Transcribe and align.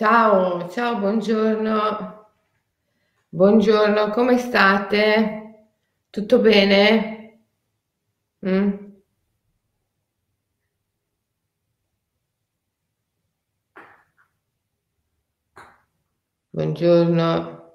Ciao, 0.00 0.66
ciao, 0.70 0.96
buongiorno. 0.98 2.28
Buongiorno, 3.28 4.08
come 4.08 4.38
state? 4.38 5.66
Tutto 6.08 6.38
bene? 6.38 7.40
Mm? 8.46 8.70
Buongiorno. 16.50 17.74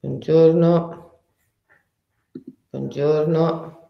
Buongiorno. 0.00 1.20
Buongiorno. 2.70 3.81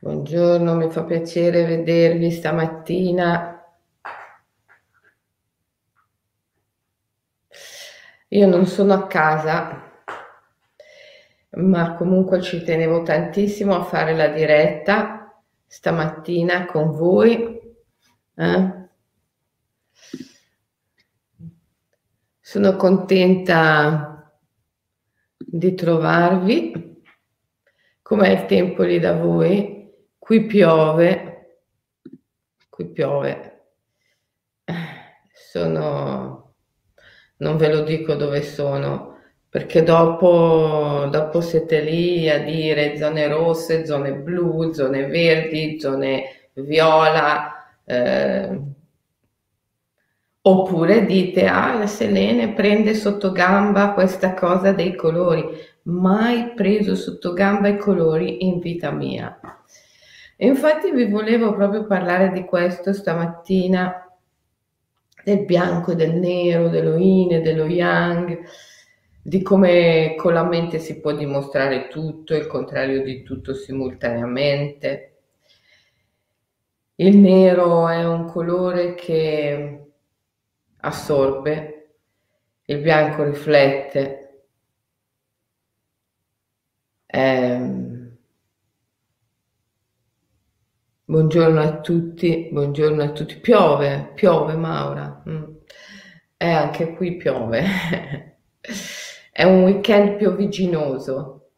Buongiorno, 0.00 0.76
mi 0.76 0.88
fa 0.90 1.02
piacere 1.02 1.64
vedervi 1.64 2.30
stamattina. 2.30 3.60
Io 8.28 8.46
non 8.46 8.64
sono 8.66 8.92
a 8.92 9.08
casa, 9.08 9.92
ma 11.50 11.94
comunque 11.96 12.40
ci 12.40 12.62
tenevo 12.62 13.02
tantissimo 13.02 13.74
a 13.74 13.82
fare 13.82 14.14
la 14.14 14.28
diretta 14.28 15.42
stamattina 15.66 16.66
con 16.66 16.92
voi. 16.92 17.60
Eh? 18.36 18.88
Sono 22.38 22.76
contenta 22.76 24.32
di 25.36 25.74
trovarvi. 25.74 27.02
Com'è 28.00 28.28
il 28.28 28.46
tempo 28.46 28.84
lì 28.84 29.00
da 29.00 29.14
voi? 29.14 29.77
Qui 30.28 30.44
piove, 30.44 31.60
qui 32.68 32.84
piove. 32.88 33.60
Sono, 35.32 36.54
non 37.38 37.56
ve 37.56 37.72
lo 37.72 37.80
dico 37.80 38.14
dove 38.14 38.42
sono, 38.42 39.20
perché 39.48 39.82
dopo, 39.82 41.08
dopo 41.10 41.40
siete 41.40 41.80
lì 41.80 42.28
a 42.28 42.40
dire 42.40 42.98
zone 42.98 43.26
rosse, 43.26 43.86
zone 43.86 44.16
blu, 44.16 44.70
zone 44.74 45.06
verdi, 45.06 45.80
zone 45.80 46.50
viola. 46.52 47.80
Eh, 47.86 48.60
oppure 50.42 51.06
dite, 51.06 51.46
ah, 51.46 51.86
Selene 51.86 52.52
prende 52.52 52.92
sotto 52.92 53.32
gamba 53.32 53.94
questa 53.94 54.34
cosa 54.34 54.72
dei 54.72 54.94
colori. 54.94 55.42
Mai 55.84 56.52
preso 56.52 56.94
sotto 56.94 57.32
gamba 57.32 57.68
i 57.68 57.78
colori 57.78 58.44
in 58.44 58.58
vita 58.58 58.90
mia. 58.90 59.40
E 60.40 60.46
infatti 60.46 60.92
vi 60.92 61.06
volevo 61.06 61.52
proprio 61.52 61.84
parlare 61.84 62.30
di 62.30 62.44
questo 62.44 62.92
stamattina, 62.92 64.08
del 65.24 65.44
bianco 65.44 65.90
e 65.90 65.94
del 65.96 66.14
nero, 66.14 66.68
dello 66.68 66.96
yin 66.96 67.32
e 67.32 67.40
dello 67.40 67.64
yang, 67.64 68.46
di 69.20 69.42
come 69.42 70.14
con 70.16 70.34
la 70.34 70.44
mente 70.44 70.78
si 70.78 71.00
può 71.00 71.10
dimostrare 71.10 71.88
tutto, 71.88 72.36
il 72.36 72.46
contrario 72.46 73.02
di 73.02 73.24
tutto 73.24 73.52
simultaneamente. 73.52 75.16
Il 76.94 77.16
nero 77.16 77.88
è 77.88 78.06
un 78.06 78.26
colore 78.26 78.94
che 78.94 79.86
assorbe, 80.76 81.96
il 82.66 82.78
bianco 82.78 83.24
riflette. 83.24 84.44
È 87.04 87.87
Buongiorno 91.10 91.58
a 91.58 91.80
tutti, 91.80 92.50
buongiorno 92.52 93.02
a 93.02 93.12
tutti. 93.12 93.36
Piove, 93.36 94.12
piove 94.14 94.56
Maura. 94.56 95.22
Mm. 95.26 95.44
E 96.36 96.50
anche 96.50 96.92
qui 96.92 97.16
piove. 97.16 97.64
È 99.32 99.42
un 99.42 99.62
weekend 99.62 100.18
piovigginoso. 100.18 101.48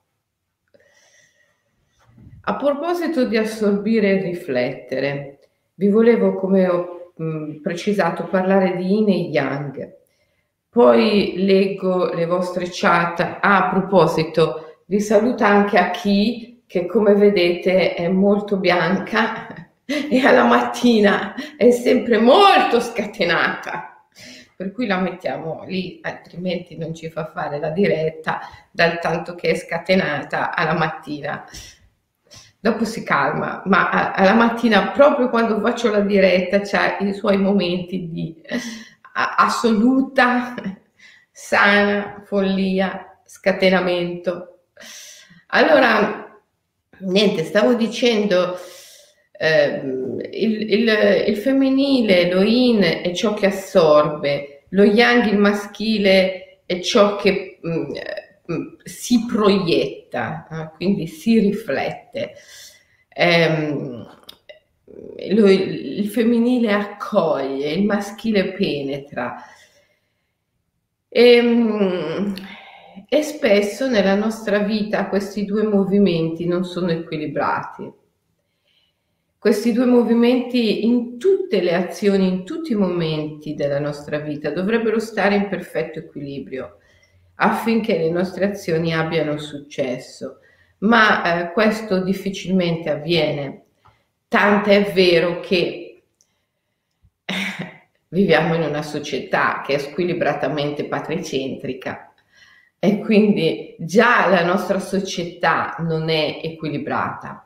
A 2.42 2.54
proposito 2.54 3.24
di 3.24 3.36
assorbire 3.36 4.20
e 4.20 4.22
riflettere, 4.22 5.38
vi 5.74 5.88
volevo, 5.88 6.36
come 6.36 6.68
ho 6.68 7.12
mm, 7.20 7.60
precisato, 7.60 8.28
parlare 8.28 8.76
di 8.76 8.84
Yin 8.84 9.08
e 9.08 9.30
Yang. 9.32 9.96
Poi 10.68 11.34
leggo 11.38 12.12
le 12.12 12.26
vostre 12.26 12.68
chat. 12.70 13.18
Ah, 13.40 13.66
a 13.66 13.70
proposito, 13.70 14.76
vi 14.86 15.00
saluta 15.00 15.48
anche 15.48 15.76
a 15.76 15.90
chi 15.90 16.49
che 16.70 16.86
come 16.86 17.14
vedete 17.14 17.94
è 17.94 18.06
molto 18.06 18.56
bianca 18.56 19.72
e 19.84 20.24
alla 20.24 20.44
mattina 20.44 21.34
è 21.56 21.72
sempre 21.72 22.18
molto 22.18 22.78
scatenata. 22.78 24.06
Per 24.54 24.70
cui 24.70 24.86
la 24.86 25.00
mettiamo 25.00 25.64
lì, 25.66 25.98
altrimenti 26.00 26.76
non 26.76 26.94
ci 26.94 27.10
fa 27.10 27.26
fare 27.26 27.58
la 27.58 27.70
diretta 27.70 28.38
dal 28.70 29.00
tanto 29.00 29.34
che 29.34 29.50
è 29.50 29.54
scatenata 29.56 30.54
alla 30.54 30.74
mattina. 30.74 31.44
Dopo 32.60 32.84
si 32.84 33.02
calma, 33.02 33.62
ma 33.64 34.12
alla 34.12 34.34
mattina, 34.34 34.90
proprio 34.92 35.28
quando 35.28 35.58
faccio 35.58 35.90
la 35.90 36.02
diretta, 36.02 36.60
c'ha 36.60 36.98
i 36.98 37.12
suoi 37.12 37.38
momenti 37.38 38.08
di 38.08 38.40
assoluta, 39.12 40.54
sana 41.32 42.22
follia, 42.26 43.18
scatenamento. 43.24 44.66
Allora, 45.48 46.29
niente, 47.00 47.44
stavo 47.44 47.74
dicendo, 47.74 48.56
eh, 49.32 49.80
il, 50.32 50.72
il, 50.72 51.24
il, 51.28 51.36
femminile, 51.36 52.32
lo 52.32 52.42
in, 52.42 52.80
è 53.02 53.12
ciò 53.12 53.34
che 53.34 53.46
assorbe, 53.46 54.64
lo 54.70 54.84
yang, 54.84 55.26
il 55.26 55.38
maschile, 55.38 56.60
è 56.66 56.80
ciò 56.80 57.16
che 57.16 57.58
mh, 57.60 57.70
mm, 57.70 57.84
mm, 58.52 58.66
si 58.84 59.26
proietta, 59.26 60.46
eh, 60.50 60.76
quindi 60.76 61.06
si 61.06 61.38
riflette. 61.38 62.34
Eh, 63.08 64.08
lo, 65.30 65.50
il 65.50 66.08
femminile 66.08 66.72
accoglie, 66.72 67.72
il 67.72 67.84
maschile 67.84 68.52
penetra. 68.52 69.42
E, 71.08 71.34
ehm, 71.34 72.34
e 73.12 73.22
spesso 73.24 73.88
nella 73.88 74.14
nostra 74.14 74.60
vita 74.60 75.08
questi 75.08 75.44
due 75.44 75.64
movimenti 75.64 76.46
non 76.46 76.64
sono 76.64 76.92
equilibrati. 76.92 77.92
Questi 79.36 79.72
due 79.72 79.86
movimenti 79.86 80.86
in 80.86 81.18
tutte 81.18 81.60
le 81.60 81.74
azioni, 81.74 82.28
in 82.28 82.44
tutti 82.44 82.70
i 82.70 82.76
momenti 82.76 83.56
della 83.56 83.80
nostra 83.80 84.18
vita 84.20 84.52
dovrebbero 84.52 85.00
stare 85.00 85.34
in 85.34 85.48
perfetto 85.48 85.98
equilibrio 85.98 86.76
affinché 87.34 87.98
le 87.98 88.10
nostre 88.10 88.44
azioni 88.44 88.94
abbiano 88.94 89.38
successo. 89.38 90.38
Ma 90.78 91.48
eh, 91.48 91.52
questo 91.52 92.04
difficilmente 92.04 92.90
avviene, 92.90 93.64
tant'è 94.28 94.92
vero 94.92 95.40
che 95.40 96.02
viviamo 98.06 98.54
in 98.54 98.62
una 98.62 98.82
società 98.82 99.64
che 99.66 99.74
è 99.74 99.78
squilibratamente 99.78 100.84
patricentrica 100.84 102.09
e 102.82 102.98
quindi 103.00 103.76
già 103.78 104.26
la 104.28 104.42
nostra 104.42 104.78
società 104.78 105.76
non 105.80 106.08
è 106.08 106.40
equilibrata. 106.42 107.44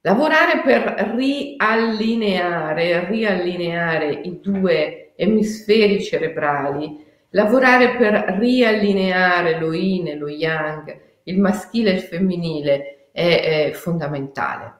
Lavorare 0.00 0.62
per 0.62 1.12
riallineare, 1.14 3.06
riallineare 3.10 4.10
i 4.10 4.40
due 4.40 5.12
emisferi 5.16 6.02
cerebrali, 6.02 7.04
lavorare 7.30 7.96
per 7.96 8.38
riallineare 8.38 9.58
lo 9.58 9.74
yin 9.74 10.08
e 10.08 10.14
lo 10.14 10.28
yang, 10.28 10.98
il 11.24 11.38
maschile 11.38 11.90
e 11.90 11.94
il 11.94 12.00
femminile 12.00 13.08
è, 13.12 13.68
è 13.68 13.72
fondamentale. 13.72 14.78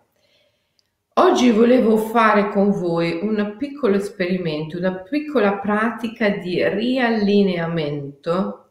Oggi 1.19 1.51
volevo 1.51 1.99
fare 1.99 2.49
con 2.49 2.71
voi 2.71 3.19
un 3.21 3.57
piccolo 3.59 3.97
esperimento, 3.97 4.79
una 4.79 4.95
piccola 4.95 5.59
pratica 5.59 6.31
di 6.31 6.67
riallineamento 6.67 8.66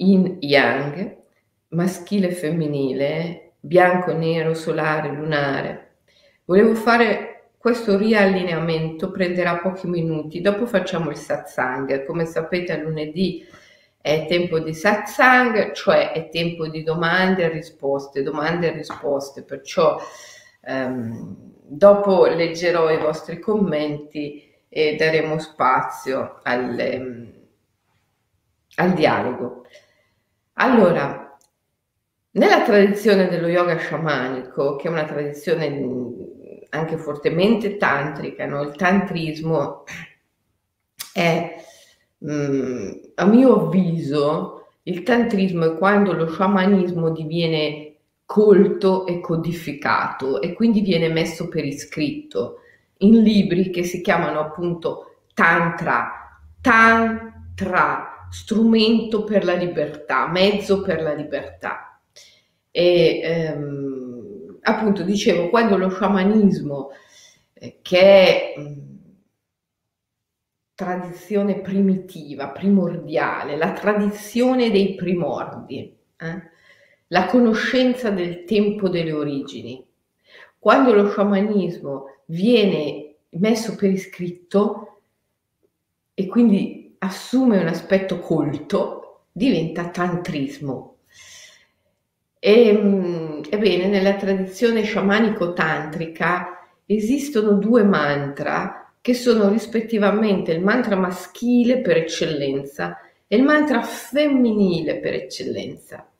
yin 0.00 0.38
yang, 0.40 1.16
maschile 1.68 2.28
e 2.28 2.32
femminile, 2.32 3.52
bianco, 3.60 4.12
nero, 4.12 4.54
solare, 4.54 5.12
lunare. 5.12 5.88
Volevo 6.44 6.74
fare 6.74 7.50
questo 7.58 7.98
riallineamento, 7.98 9.10
prenderà 9.10 9.58
pochi 9.58 9.86
minuti, 9.86 10.40
dopo 10.40 10.66
facciamo 10.66 11.10
il 11.10 11.16
satsang. 11.16 12.04
Come 12.06 12.24
sapete 12.24 12.76
lunedì 12.78 13.46
è 14.00 14.24
tempo 14.26 14.58
di 14.58 14.72
satsang, 14.72 15.72
cioè 15.72 16.12
è 16.12 16.30
tempo 16.30 16.66
di 16.68 16.82
domande 16.82 17.44
e 17.44 17.48
risposte, 17.50 18.22
domande 18.22 18.68
e 18.68 18.72
risposte, 18.72 19.42
perciò 19.42 20.00
ehm, 20.62 21.36
dopo 21.62 22.24
leggerò 22.26 22.90
i 22.90 22.98
vostri 22.98 23.38
commenti 23.38 24.50
e 24.68 24.96
daremo 24.96 25.38
spazio 25.38 26.40
al, 26.42 26.78
ehm, 26.78 27.32
al 28.76 28.94
dialogo. 28.94 29.66
Allora, 30.62 31.38
Nella 32.32 32.62
tradizione 32.62 33.28
dello 33.28 33.48
yoga 33.48 33.76
sciamanico, 33.78 34.76
che 34.76 34.88
è 34.88 34.90
una 34.90 35.04
tradizione 35.04 35.66
anche 36.70 36.96
fortemente 36.96 37.76
tantrica, 37.76 38.46
no? 38.46 38.62
il 38.62 38.76
tantrismo 38.76 39.84
è, 41.12 41.56
mm, 42.24 42.90
a 43.16 43.24
mio 43.26 43.66
avviso, 43.66 44.68
il 44.84 45.02
tantrismo 45.02 45.64
è 45.64 45.78
quando 45.78 46.12
lo 46.12 46.28
sciamanismo 46.28 47.10
diviene 47.10 47.96
colto 48.24 49.06
e 49.06 49.20
codificato 49.20 50.40
e 50.40 50.52
quindi 50.52 50.82
viene 50.82 51.08
messo 51.08 51.48
per 51.48 51.64
iscritto 51.64 52.60
in 52.98 53.22
libri 53.22 53.70
che 53.70 53.82
si 53.82 54.00
chiamano 54.02 54.38
appunto 54.40 55.22
tantra, 55.34 56.40
tantra, 56.60 58.19
strumento 58.30 59.24
per 59.24 59.44
la 59.44 59.54
libertà, 59.54 60.28
mezzo 60.28 60.82
per 60.82 61.02
la 61.02 61.12
libertà. 61.12 62.00
E 62.70 63.20
ehm, 63.22 64.58
appunto 64.62 65.02
dicevo, 65.02 65.48
quando 65.50 65.76
lo 65.76 65.90
sciamanismo, 65.90 66.90
eh, 67.54 67.78
che 67.82 68.00
è 68.00 68.54
tradizione 70.74 71.60
primitiva, 71.60 72.48
primordiale, 72.48 73.56
la 73.56 73.72
tradizione 73.72 74.70
dei 74.70 74.94
primordi, 74.94 75.94
eh? 76.16 76.50
la 77.08 77.26
conoscenza 77.26 78.10
del 78.10 78.44
tempo 78.44 78.88
delle 78.88 79.12
origini. 79.12 79.84
Quando 80.58 80.94
lo 80.94 81.10
sciamanismo 81.10 82.04
viene 82.26 83.16
messo 83.30 83.74
per 83.76 83.90
iscritto 83.90 85.02
e 86.14 86.26
quindi 86.26 86.79
assume 87.00 87.58
un 87.58 87.66
aspetto 87.66 88.18
colto, 88.18 89.24
diventa 89.32 89.88
tantrismo. 89.88 90.96
E, 92.38 92.68
ebbene, 93.50 93.86
nella 93.86 94.14
tradizione 94.14 94.82
sciamanico-tantrica 94.82 96.58
esistono 96.86 97.52
due 97.52 97.84
mantra 97.84 98.94
che 99.00 99.14
sono 99.14 99.48
rispettivamente 99.48 100.52
il 100.52 100.62
mantra 100.62 100.96
maschile 100.96 101.80
per 101.80 101.96
eccellenza 101.96 102.98
e 103.26 103.36
il 103.36 103.42
mantra 103.42 103.82
femminile 103.82 104.98
per 104.98 105.14
eccellenza. 105.14 106.10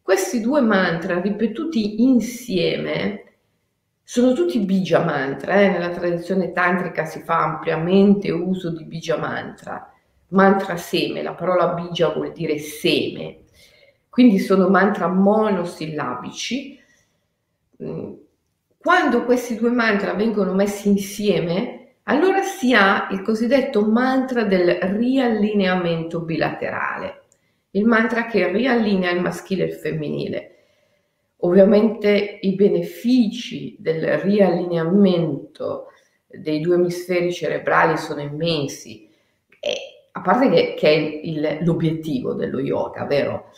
Questi 0.00 0.40
due 0.40 0.60
mantra 0.60 1.20
ripetuti 1.20 2.02
insieme 2.02 3.22
sono 4.02 4.32
tutti 4.34 4.58
bija 4.60 5.02
mantra, 5.02 5.60
eh? 5.60 5.68
nella 5.70 5.88
tradizione 5.88 6.52
tantrica 6.52 7.06
si 7.06 7.20
fa 7.20 7.42
ampiamente 7.42 8.30
uso 8.30 8.70
di 8.70 8.84
bija 8.84 9.16
mantra, 9.16 9.93
mantra 10.34 10.76
seme, 10.76 11.22
la 11.22 11.34
parola 11.34 11.68
bija 11.74 12.10
vuol 12.10 12.32
dire 12.32 12.58
seme, 12.58 13.44
quindi 14.08 14.38
sono 14.38 14.68
mantra 14.68 15.08
monosillabici. 15.08 16.78
Mm, 17.82 18.12
quando 18.78 19.24
questi 19.24 19.56
due 19.56 19.70
mantra 19.70 20.12
vengono 20.12 20.52
messi 20.52 20.88
insieme, 20.88 21.94
allora 22.04 22.42
si 22.42 22.74
ha 22.74 23.08
il 23.10 23.22
cosiddetto 23.22 23.86
mantra 23.86 24.44
del 24.44 24.78
riallineamento 24.80 26.20
bilaterale 26.20 27.22
il 27.74 27.84
mantra 27.84 28.26
che 28.26 28.50
riallinea 28.50 29.10
il 29.10 29.20
maschile 29.20 29.64
e 29.64 29.66
il 29.66 29.72
femminile. 29.72 30.50
Ovviamente 31.38 32.38
i 32.40 32.54
benefici 32.54 33.76
del 33.78 34.18
riallineamento 34.18 35.88
dei 36.26 36.60
due 36.60 36.76
emisferi 36.76 37.32
cerebrali 37.32 37.96
sono 37.96 38.20
immensi, 38.20 39.08
a 40.16 40.20
parte 40.20 40.48
che, 40.48 40.74
che 40.76 40.88
è 40.88 41.20
il, 41.24 41.58
l'obiettivo 41.62 42.34
dello 42.34 42.60
yoga, 42.60 43.04
vero? 43.04 43.50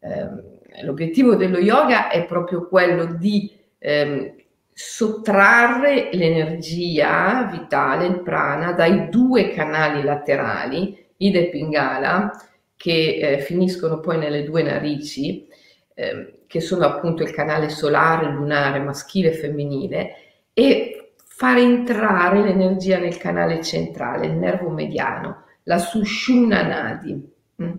Eh, 0.00 0.82
l'obiettivo 0.82 1.36
dello 1.36 1.58
yoga 1.58 2.10
è 2.10 2.26
proprio 2.26 2.68
quello 2.68 3.06
di 3.14 3.50
eh, 3.78 4.46
sottrarre 4.72 6.10
l'energia 6.12 7.48
vitale, 7.50 8.06
il 8.06 8.20
prana, 8.20 8.72
dai 8.72 9.08
due 9.08 9.50
canali 9.50 10.02
laterali, 10.02 11.02
Ida 11.16 11.38
e 11.38 11.48
Pingala, 11.48 12.30
che 12.76 13.18
eh, 13.18 13.38
finiscono 13.38 14.00
poi 14.00 14.18
nelle 14.18 14.44
due 14.44 14.62
narici, 14.62 15.46
eh, 15.94 16.40
che 16.46 16.60
sono 16.60 16.84
appunto 16.84 17.22
il 17.22 17.30
canale 17.30 17.70
solare, 17.70 18.30
lunare, 18.30 18.80
maschile 18.80 19.30
e 19.30 19.34
femminile, 19.34 20.14
e 20.52 21.12
far 21.24 21.56
entrare 21.56 22.42
l'energia 22.42 22.98
nel 22.98 23.16
canale 23.16 23.62
centrale, 23.62 24.26
il 24.26 24.34
nervo 24.34 24.68
mediano, 24.68 25.44
la 25.64 25.78
Sushumna 25.78 26.62
Nadi. 26.62 27.30
Mm. 27.62 27.74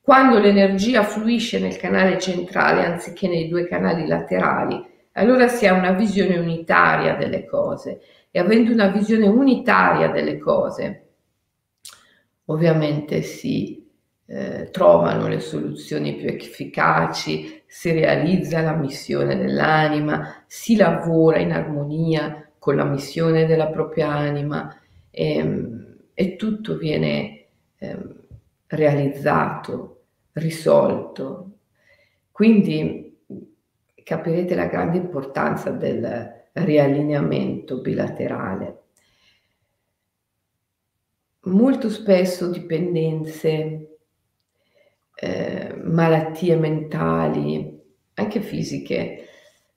Quando 0.00 0.38
l'energia 0.38 1.04
fluisce 1.04 1.60
nel 1.60 1.76
canale 1.76 2.18
centrale 2.18 2.84
anziché 2.84 3.28
nei 3.28 3.48
due 3.48 3.68
canali 3.68 4.06
laterali, 4.06 4.84
allora 5.12 5.46
si 5.46 5.66
ha 5.66 5.74
una 5.74 5.92
visione 5.92 6.38
unitaria 6.38 7.14
delle 7.14 7.44
cose 7.44 8.00
e 8.30 8.38
avendo 8.40 8.72
una 8.72 8.88
visione 8.88 9.28
unitaria 9.28 10.08
delle 10.08 10.38
cose, 10.38 11.06
ovviamente 12.46 13.22
si 13.22 13.86
eh, 14.26 14.70
trovano 14.70 15.28
le 15.28 15.40
soluzioni 15.40 16.16
più 16.16 16.28
efficaci, 16.28 17.62
si 17.66 17.92
realizza 17.92 18.60
la 18.62 18.74
missione 18.74 19.36
dell'anima, 19.36 20.44
si 20.46 20.76
lavora 20.76 21.38
in 21.38 21.52
armonia 21.52 22.50
con 22.58 22.76
la 22.76 22.84
missione 22.84 23.44
della 23.44 23.66
propria 23.68 24.08
anima 24.08 24.74
e, 25.10 25.36
ehm, 25.36 25.81
e 26.14 26.36
tutto 26.36 26.76
viene 26.76 27.46
eh, 27.78 27.98
realizzato, 28.66 30.04
risolto. 30.32 31.50
Quindi 32.30 33.24
capirete 34.02 34.54
la 34.54 34.66
grande 34.66 34.98
importanza 34.98 35.70
del 35.70 36.40
riallineamento 36.52 37.80
bilaterale. 37.80 38.80
Molto 41.44 41.88
spesso 41.88 42.50
dipendenze 42.50 43.98
eh, 45.14 45.74
malattie 45.82 46.56
mentali, 46.56 47.80
anche 48.14 48.40
fisiche, 48.40 49.28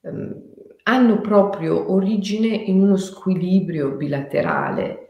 ehm, 0.01 0.43
hanno 0.83 1.21
proprio 1.21 1.91
origine 1.91 2.47
in 2.47 2.81
uno 2.81 2.97
squilibrio 2.97 3.91
bilaterale 3.91 5.04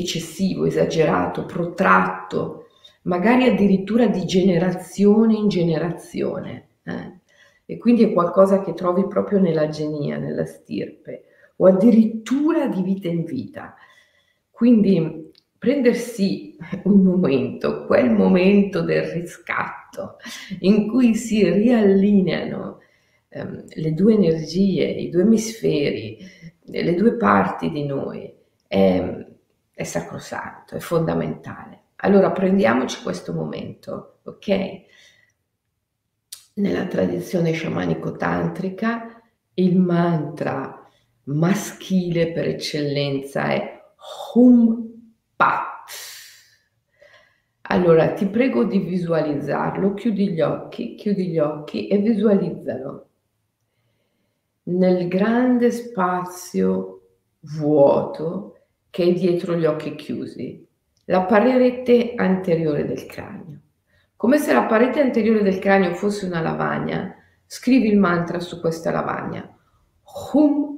eccessivo, 0.00 0.64
esagerato, 0.64 1.46
protratto, 1.46 2.66
magari 3.02 3.44
addirittura 3.44 4.06
di 4.06 4.24
generazione 4.24 5.34
in 5.34 5.48
generazione. 5.48 6.68
Eh? 6.82 7.18
E 7.66 7.78
quindi 7.78 8.02
è 8.04 8.12
qualcosa 8.12 8.62
che 8.62 8.74
trovi 8.74 9.06
proprio 9.06 9.38
nella 9.38 9.68
genia, 9.68 10.18
nella 10.18 10.44
stirpe, 10.44 11.24
o 11.56 11.66
addirittura 11.66 12.66
di 12.66 12.82
vita 12.82 13.08
in 13.08 13.24
vita. 13.24 13.74
Quindi 14.50 15.30
prendersi 15.56 16.56
un 16.84 17.02
momento, 17.02 17.84
quel 17.86 18.10
momento 18.10 18.80
del 18.80 19.02
riscatto 19.02 20.16
in 20.60 20.88
cui 20.88 21.14
si 21.14 21.48
riallineano 21.48 22.78
ehm, 23.28 23.64
le 23.74 23.92
due 23.92 24.14
energie, 24.14 24.86
i 24.86 25.10
due 25.10 25.22
emisferi, 25.22 26.18
le 26.64 26.94
due 26.94 27.14
parti 27.14 27.70
di 27.70 27.84
noi, 27.84 28.32
è, 28.66 29.26
è 29.80 29.84
sacrosanto, 29.84 30.74
è 30.74 30.78
fondamentale. 30.78 31.84
Allora 31.96 32.32
prendiamoci 32.32 33.02
questo 33.02 33.32
momento, 33.32 34.18
ok? 34.24 34.80
Nella 36.54 36.84
tradizione 36.84 37.52
sciamanico-tantrica 37.52 39.22
il 39.54 39.78
mantra 39.78 40.86
maschile 41.24 42.32
per 42.32 42.48
eccellenza 42.48 43.46
è 43.46 43.80
Hum 44.34 44.86
Pat. 45.34 45.78
Allora 47.62 48.12
ti 48.12 48.26
prego 48.26 48.64
di 48.64 48.80
visualizzarlo, 48.80 49.94
chiudi 49.94 50.32
gli 50.32 50.42
occhi, 50.42 50.94
chiudi 50.94 51.28
gli 51.28 51.38
occhi 51.38 51.86
e 51.86 51.96
visualizzalo. 51.98 53.08
Nel 54.64 55.08
grande 55.08 55.70
spazio 55.70 57.00
vuoto 57.40 58.59
che 58.90 59.04
è 59.04 59.12
dietro 59.12 59.56
gli 59.56 59.64
occhi 59.64 59.94
chiusi, 59.94 60.66
la 61.06 61.22
parete 61.22 62.14
anteriore 62.16 62.84
del 62.84 63.06
cranio. 63.06 63.60
Come 64.16 64.38
se 64.38 64.52
la 64.52 64.64
parete 64.64 65.00
anteriore 65.00 65.42
del 65.42 65.58
cranio 65.58 65.94
fosse 65.94 66.26
una 66.26 66.40
lavagna, 66.40 67.14
scrivi 67.46 67.88
il 67.88 67.98
mantra 67.98 68.38
su 68.38 68.60
questa 68.60 68.90
lavagna. 68.90 69.48
Hum 70.32 70.70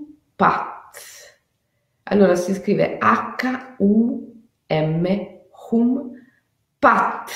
Pat. 0.42 0.96
Allora 2.04 2.34
si 2.34 2.52
scrive 2.54 2.98
H-U 2.98 4.42
M, 4.66 5.06
hum, 5.70 6.10
pat. 6.80 7.30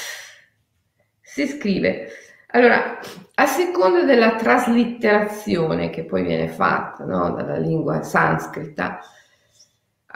Si 1.20 1.46
scrive. 1.46 2.08
Allora, 2.48 2.98
a 3.34 3.46
seconda 3.46 4.02
della 4.02 4.34
traslitterazione 4.34 5.90
che 5.90 6.04
poi 6.04 6.24
viene 6.24 6.48
fatta 6.48 7.04
no, 7.04 7.30
dalla 7.30 7.58
lingua 7.58 8.02
sanscrita, 8.02 8.98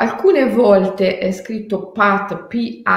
alcune 0.00 0.48
volte 0.48 1.18
è 1.18 1.30
scritto 1.30 1.90
pat, 1.90 2.46
P-H-A-T, 2.46 2.88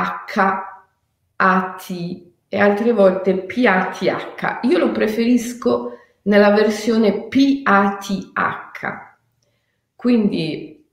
e 2.48 2.60
altre 2.60 2.94
volte 2.94 3.46
PATH. 3.46 4.60
Io 4.62 4.78
lo 4.78 4.92
preferisco 4.92 5.98
nella 6.24 6.52
versione 6.52 7.28
PATH. 7.28 8.12
Quindi 9.96 10.86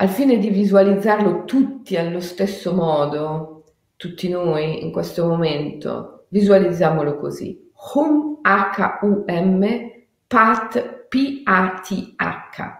al 0.00 0.08
fine 0.08 0.38
di 0.38 0.50
visualizzarlo 0.50 1.44
tutti 1.44 1.96
allo 1.96 2.20
stesso 2.20 2.74
modo, 2.74 3.64
tutti 3.96 4.28
noi 4.28 4.84
in 4.84 4.92
questo 4.92 5.26
momento, 5.26 6.26
visualizziamolo 6.28 7.16
così. 7.16 7.72
Hum 7.94 8.38
H-U-M, 8.42 9.90
Pat 10.26 11.06
P-A-T-H. 11.08 12.76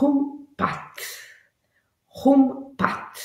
Hum 0.00 0.39
Pat. 0.60 0.92
Hum 2.22 2.74
Pat. 2.76 3.16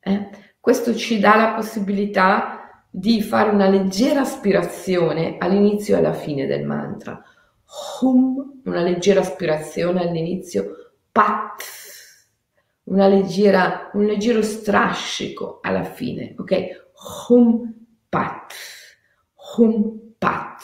Eh? 0.00 0.30
Questo 0.58 0.96
ci 0.96 1.20
dà 1.20 1.36
la 1.36 1.52
possibilità 1.54 2.82
di 2.90 3.22
fare 3.22 3.50
una 3.50 3.68
leggera 3.68 4.22
aspirazione 4.22 5.36
all'inizio 5.38 5.94
e 5.94 5.98
alla 5.98 6.12
fine 6.12 6.46
del 6.46 6.64
mantra. 6.64 7.22
Hum, 8.00 8.62
una 8.64 8.82
leggera 8.82 9.20
aspirazione 9.20 10.00
all'inizio, 10.00 10.94
pat, 11.12 11.62
leggera, 13.06 13.90
un 13.92 14.04
leggero 14.04 14.42
strascico 14.42 15.60
alla 15.62 15.84
fine, 15.84 16.34
ok? 16.36 16.86
Hum, 17.28 17.86
pat, 18.08 18.54
hum, 19.56 20.14
pat. 20.18 20.62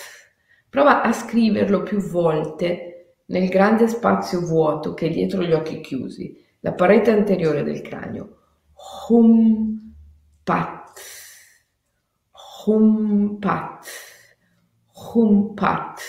Prova 0.69 1.03
a 1.03 1.13
scriverlo 1.13 1.85
più 1.85 2.01
volte 2.01 2.90
nel 3.31 3.49
grande 3.49 3.87
spazio 3.87 4.41
vuoto 4.41 4.93
che 4.93 5.07
è 5.07 5.11
dietro 5.11 5.43
gli 5.43 5.53
occhi 5.53 5.81
chiusi, 5.81 6.37
la 6.61 6.73
parete 6.73 7.11
anteriore 7.11 7.63
del 7.63 7.81
cranio. 7.81 8.39
Hum, 9.09 9.95
pat, 10.43 11.01
humpat, 12.67 13.87
humpat. 14.93 16.01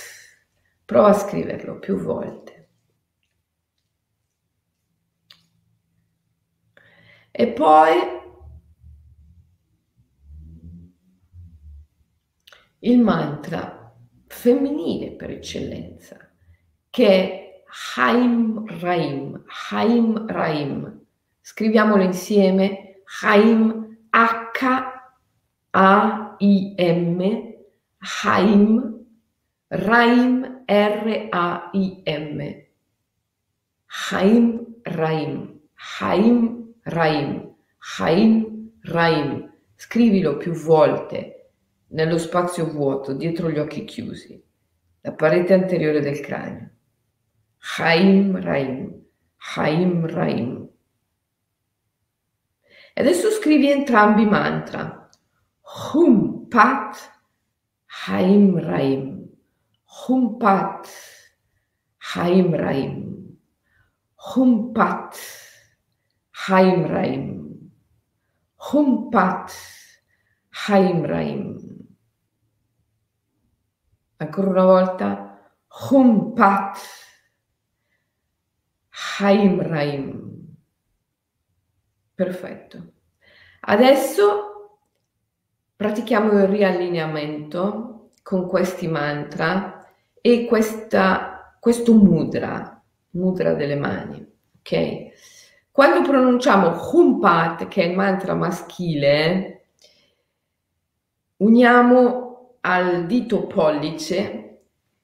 Prova 0.84 1.10
a 1.10 1.14
scriverlo 1.14 1.78
più 1.78 1.96
volte. 1.98 2.70
E 7.30 7.48
poi 7.48 7.96
il 12.80 13.00
mantra 13.00 13.96
femminile 14.26 15.12
per 15.12 15.30
eccellenza, 15.30 16.31
che 16.92 17.08
è 17.08 17.42
Haim 17.96 18.66
Raim, 18.80 19.44
Haim 19.70 20.28
Raim. 20.28 21.00
Scriviamolo 21.40 22.04
insieme, 22.04 23.02
Haim 23.24 23.98
H-A-I-M, 24.12 24.92
Haim, 28.24 29.06
Raim, 29.70 30.64
R-A-I-M, 30.66 32.40
Haim, 34.12 34.76
Raim, 34.84 35.60
Haim, 36.00 36.74
Raim, 36.84 37.56
Haim, 37.98 38.72
Raim. 38.84 39.50
Scrivilo 39.76 40.36
più 40.38 40.52
volte 40.52 41.52
nello 41.88 42.18
spazio 42.18 42.70
vuoto, 42.70 43.14
dietro 43.14 43.50
gli 43.50 43.60
occhi 43.60 43.86
chiusi, 43.86 44.44
la 45.02 45.14
parete 45.14 45.54
anteriore 45.54 46.02
del 46.02 46.20
cranio. 46.20 46.70
Haim, 47.62 48.36
Raim, 48.36 49.04
Haim, 49.38 50.06
Raim. 50.08 50.70
E 52.94 53.02
adesso 53.02 53.30
scrivi 53.32 53.70
entrambi 53.72 54.24
i 54.24 54.26
mantra. 54.26 55.10
Hum 55.62 56.48
Pat 56.50 56.98
Haim 58.06 58.58
Raim. 58.60 59.30
Hum 59.86 60.38
Pat 60.38 60.90
Haim 62.14 62.54
Raim. 62.54 63.38
Hum 64.16 64.74
Pat 64.74 65.18
Haim 66.48 66.86
Raim. 66.86 67.70
Hum 68.58 69.10
Pat 69.10 69.54
Haim 70.68 71.06
Raim. 71.06 71.58
Ancora 74.18 74.50
una 74.50 74.66
volta. 74.66 75.40
Hum 75.90 76.34
Pat 76.34 76.78
Haim 79.22 79.62
Raim. 79.62 80.56
Perfetto. 82.16 82.94
Adesso 83.62 84.80
pratichiamo 85.76 86.32
il 86.40 86.48
riallineamento 86.48 88.10
con 88.24 88.48
questi 88.48 88.88
mantra 88.88 89.86
e 90.20 90.46
questa, 90.46 91.56
questo 91.60 91.94
mudra, 91.94 92.84
mudra 93.12 93.54
delle 93.54 93.76
mani, 93.76 94.26
ok? 94.60 95.70
Quando 95.72 96.02
pronunciamo 96.02 96.76
Humpat, 96.92 97.68
che 97.68 97.84
è 97.84 97.88
il 97.88 97.96
mantra 97.96 98.34
maschile, 98.34 99.66
uniamo 101.38 102.58
al 102.62 103.06
dito 103.06 103.48
pollice 103.48 104.64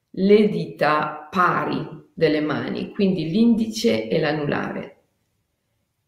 le 0.09 0.49
dita 0.49 1.27
pari 1.29 1.97
delle 2.17 2.41
mani, 2.41 2.89
quindi 2.93 3.29
l'indice 3.29 4.07
e 4.07 4.19
l'anulare 4.19 5.03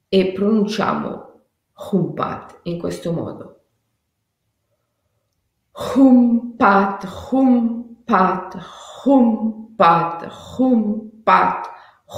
e 0.09 0.31
pronunciamo 0.31 1.41
Humpat 1.91 2.61
in 2.63 2.79
questo 2.79 3.13
modo. 3.13 3.59
Humpat, 5.71 7.07
Humpat, 7.29 8.57
Humpat, 9.05 10.27
Humpat, 10.57 11.69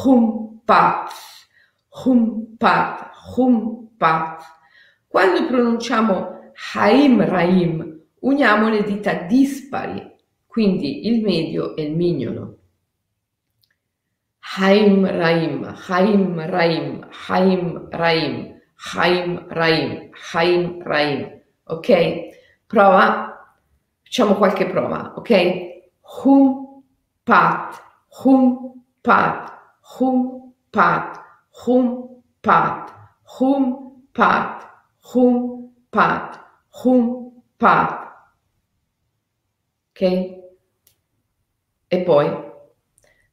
Humpat, 0.05 1.11
Humpat, 2.05 3.11
Humpat. 3.35 4.43
Quando 5.05 5.47
pronunciamo 5.47 6.53
Haim 6.73 7.25
Raim, 7.25 7.99
uniamo 8.21 8.69
le 8.69 8.83
dita 8.83 9.13
dispari, 9.23 10.15
quindi 10.47 11.07
il 11.07 11.21
medio 11.21 11.75
e 11.75 11.83
il 11.83 11.93
mignolo. 11.93 12.60
Haim 14.57 15.05
Raim, 15.05 15.63
Haim 15.63 16.35
Raim, 16.37 17.05
Haim 17.09 17.87
Raim, 17.93 18.59
Haim 18.75 19.47
Raim, 19.49 20.11
Haim 20.33 20.81
Raim. 20.83 21.41
Ok? 21.67 21.89
Prova, 22.67 23.31
facciamo 24.03 24.35
qualche 24.35 24.65
prova, 24.65 25.13
ok? 25.15 25.31
Hum 26.01 26.83
pat, 27.23 27.81
hum 28.23 28.83
pat, 29.01 29.53
hum 29.99 30.53
pat, 30.69 31.23
hum 31.65 32.23
pat, 32.41 32.93
hum 33.39 34.03
pat, 34.11 34.67
hum 35.13 35.71
pat, 35.89 36.39
hum 36.83 37.41
pat. 37.57 37.89
Ok? 39.91 40.01
E 41.87 42.03
poi 42.03 42.50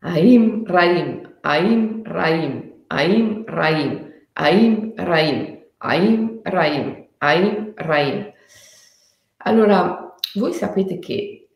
Aim 0.00 0.64
Raim, 0.64 1.38
Aim 1.42 2.02
Raim, 2.04 2.72
Aim 2.88 3.44
Raim, 3.46 4.12
Aim 4.34 4.94
Raim, 4.96 5.58
Aim 5.80 6.40
Raim, 6.44 7.08
Aim 7.20 7.72
Raim. 7.76 8.32
Allora, 9.38 10.14
voi 10.34 10.52
sapete 10.52 10.98
che 10.98 11.48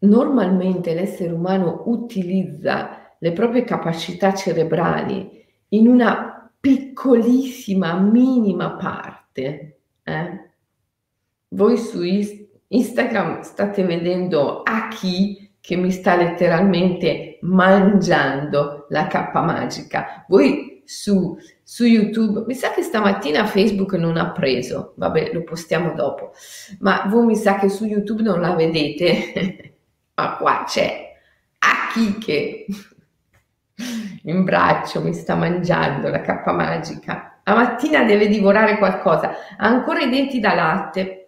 normalmente 0.00 0.94
l'essere 0.94 1.32
umano 1.32 1.82
utilizza 1.86 3.14
le 3.18 3.32
proprie 3.32 3.64
capacità 3.64 4.32
cerebrali 4.34 5.44
in 5.68 5.88
una 5.88 6.50
piccolissima, 6.58 7.98
minima 7.98 8.76
parte. 8.76 9.80
Eh? 10.02 10.50
Voi 11.48 11.76
su 11.76 12.00
Instagram 12.68 13.40
state 13.42 13.84
vedendo 13.84 14.62
a 14.62 14.88
chi 14.88 15.49
che 15.60 15.76
mi 15.76 15.90
sta 15.90 16.16
letteralmente 16.16 17.38
mangiando 17.42 18.86
la 18.88 19.06
cappa 19.06 19.42
magica. 19.42 20.24
Voi 20.28 20.82
su, 20.84 21.36
su 21.62 21.84
YouTube, 21.84 22.44
mi 22.46 22.54
sa 22.54 22.72
che 22.72 22.82
stamattina 22.82 23.46
Facebook 23.46 23.92
non 23.92 24.16
ha 24.16 24.32
preso, 24.32 24.94
vabbè 24.96 25.30
lo 25.32 25.44
postiamo 25.44 25.92
dopo, 25.92 26.32
ma 26.80 27.04
voi 27.06 27.26
mi 27.26 27.36
sa 27.36 27.58
che 27.58 27.68
su 27.68 27.84
YouTube 27.84 28.22
non 28.22 28.40
la 28.40 28.54
vedete, 28.54 29.74
ma 30.14 30.36
qua 30.36 30.64
c'è. 30.66 31.08
Aki 31.58 32.18
che? 32.18 32.66
In 34.24 34.44
braccio 34.44 35.00
mi 35.00 35.14
sta 35.14 35.34
mangiando 35.34 36.08
la 36.08 36.20
cappa 36.20 36.52
magica. 36.52 37.40
La 37.44 37.54
mattina 37.54 38.02
deve 38.04 38.28
divorare 38.28 38.76
qualcosa, 38.78 39.30
ha 39.56 39.66
ancora 39.66 40.00
i 40.00 40.10
denti 40.10 40.40
da 40.40 40.54
latte 40.54 41.19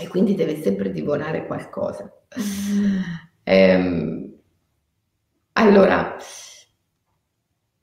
e 0.00 0.08
quindi 0.08 0.34
deve 0.34 0.60
sempre 0.60 0.90
divorare 0.90 1.46
qualcosa. 1.46 2.10
Ehm, 3.44 4.32
allora, 5.52 6.16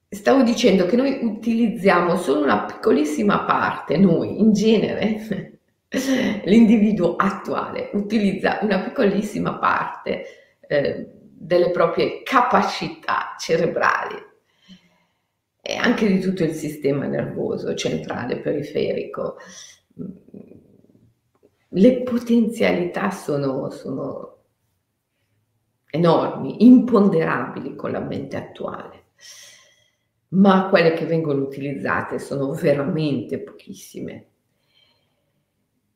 stavo 0.10 0.44
dicendo 0.44 0.86
che 0.86 0.96
noi 0.96 1.20
utilizziamo 1.22 2.16
solo 2.16 2.44
una 2.44 2.66
piccolissima 2.66 3.44
parte, 3.44 3.98
noi 3.98 4.40
in 4.40 4.54
genere, 4.54 5.60
l'individuo 6.46 7.16
attuale 7.16 7.90
utilizza 7.94 8.60
una 8.62 8.82
piccolissima 8.82 9.58
parte 9.58 10.26
eh, 10.68 11.08
delle 11.40 11.72
proprie 11.72 12.24
capacità 12.24 13.36
cerebrali 13.38 14.16
e 15.62 15.76
anche 15.76 16.08
di 16.08 16.20
tutto 16.20 16.44
il 16.44 16.54
sistema 16.54 17.06
nervoso 17.06 17.74
centrale 17.76 18.40
periferico. 18.40 19.38
Le 21.70 22.04
potenzialità 22.04 23.12
sono, 23.12 23.70
sono 23.70 24.38
enormi, 25.90 26.66
imponderabili 26.66 27.76
con 27.76 27.92
la 27.92 28.00
mente 28.00 28.38
attuale 28.38 29.06
ma 30.30 30.68
quelle 30.68 30.94
che 30.94 31.06
vengono 31.06 31.44
utilizzate 31.44 32.20
sono 32.20 32.52
veramente 32.52 33.40
pochissime. 33.40 34.26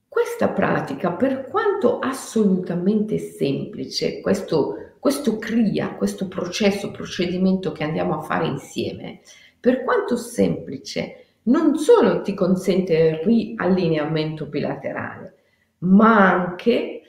Questa 0.08 0.50
pratica, 0.50 1.14
per 1.14 1.46
quanto 1.46 2.00
assolutamente 2.00 3.18
semplice, 3.18 4.22
questo, 4.22 4.96
questo 5.00 5.38
CRIA, 5.38 5.96
questo 5.96 6.28
processo, 6.28 6.92
procedimento 6.92 7.72
che 7.72 7.84
andiamo 7.84 8.18
a 8.18 8.22
fare 8.22 8.48
insieme, 8.48 9.22
per 9.60 9.84
quanto 9.84 10.16
semplice, 10.18 11.26
non 11.44 11.78
solo 11.78 12.22
ti 12.22 12.34
consente 12.34 12.94
il 12.94 13.16
riallineamento 13.18 14.46
bilaterale, 14.46 15.36
ma 15.82 16.30
anche 16.30 17.02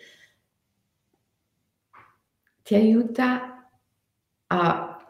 ti 2.62 2.74
aiuta 2.74 3.70
a 4.46 5.06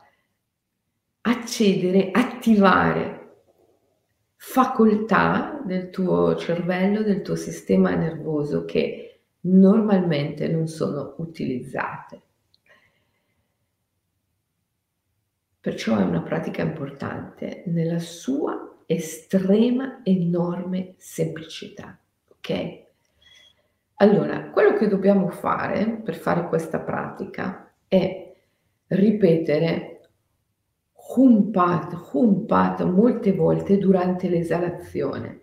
accedere, 1.23 2.11
attivare 2.11 3.21
facoltà 4.37 5.63
del 5.65 5.91
tuo 5.91 6.35
cervello, 6.37 7.03
del 7.03 7.23
tuo 7.23 7.37
sistema 7.37 7.95
nervoso 7.95 8.65
che 8.65 9.21
normalmente 9.43 10.49
non 10.49 10.67
sono 10.67 11.15
utilizzate. 11.19 12.21
Perciò 15.61 15.97
è 15.97 16.03
una 16.03 16.23
pratica 16.23 16.63
importante 16.63 17.63
nella 17.67 18.01
sua 18.01 18.83
estrema, 18.87 20.01
enorme 20.03 20.95
semplicità. 20.97 21.97
Ok? 22.27 22.91
Allora, 23.97 24.51
quello 24.51 24.75
che 24.75 24.89
dobbiamo 24.89 25.29
fare 25.29 26.01
per 26.03 26.17
fare 26.17 26.49
questa 26.49 26.81
pratica 26.81 27.73
è 27.87 28.35
ripetere 28.89 29.93
humpat, 31.15 32.11
humpat 32.13 32.83
molte 32.85 33.33
volte 33.33 33.79
durante 33.79 34.29
l'esalazione 34.29 35.41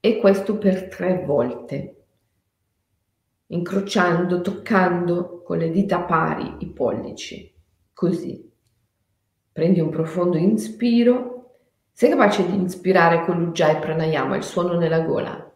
e 0.00 0.18
questo 0.18 0.58
per 0.58 0.88
tre 0.88 1.24
volte, 1.24 2.04
incrociando, 3.46 4.40
toccando 4.40 5.42
con 5.42 5.58
le 5.58 5.70
dita 5.70 6.00
pari 6.02 6.56
i 6.60 6.66
pollici, 6.68 7.52
così. 7.92 8.46
Prendi 9.50 9.80
un 9.80 9.90
profondo 9.90 10.36
inspiro, 10.36 11.56
sei 11.92 12.10
capace 12.10 12.46
di 12.46 12.54
inspirare 12.54 13.24
con 13.24 13.42
l'ujjayi 13.42 13.80
pranayama, 13.80 14.36
il 14.36 14.44
suono 14.44 14.78
nella 14.78 15.00
gola? 15.00 15.47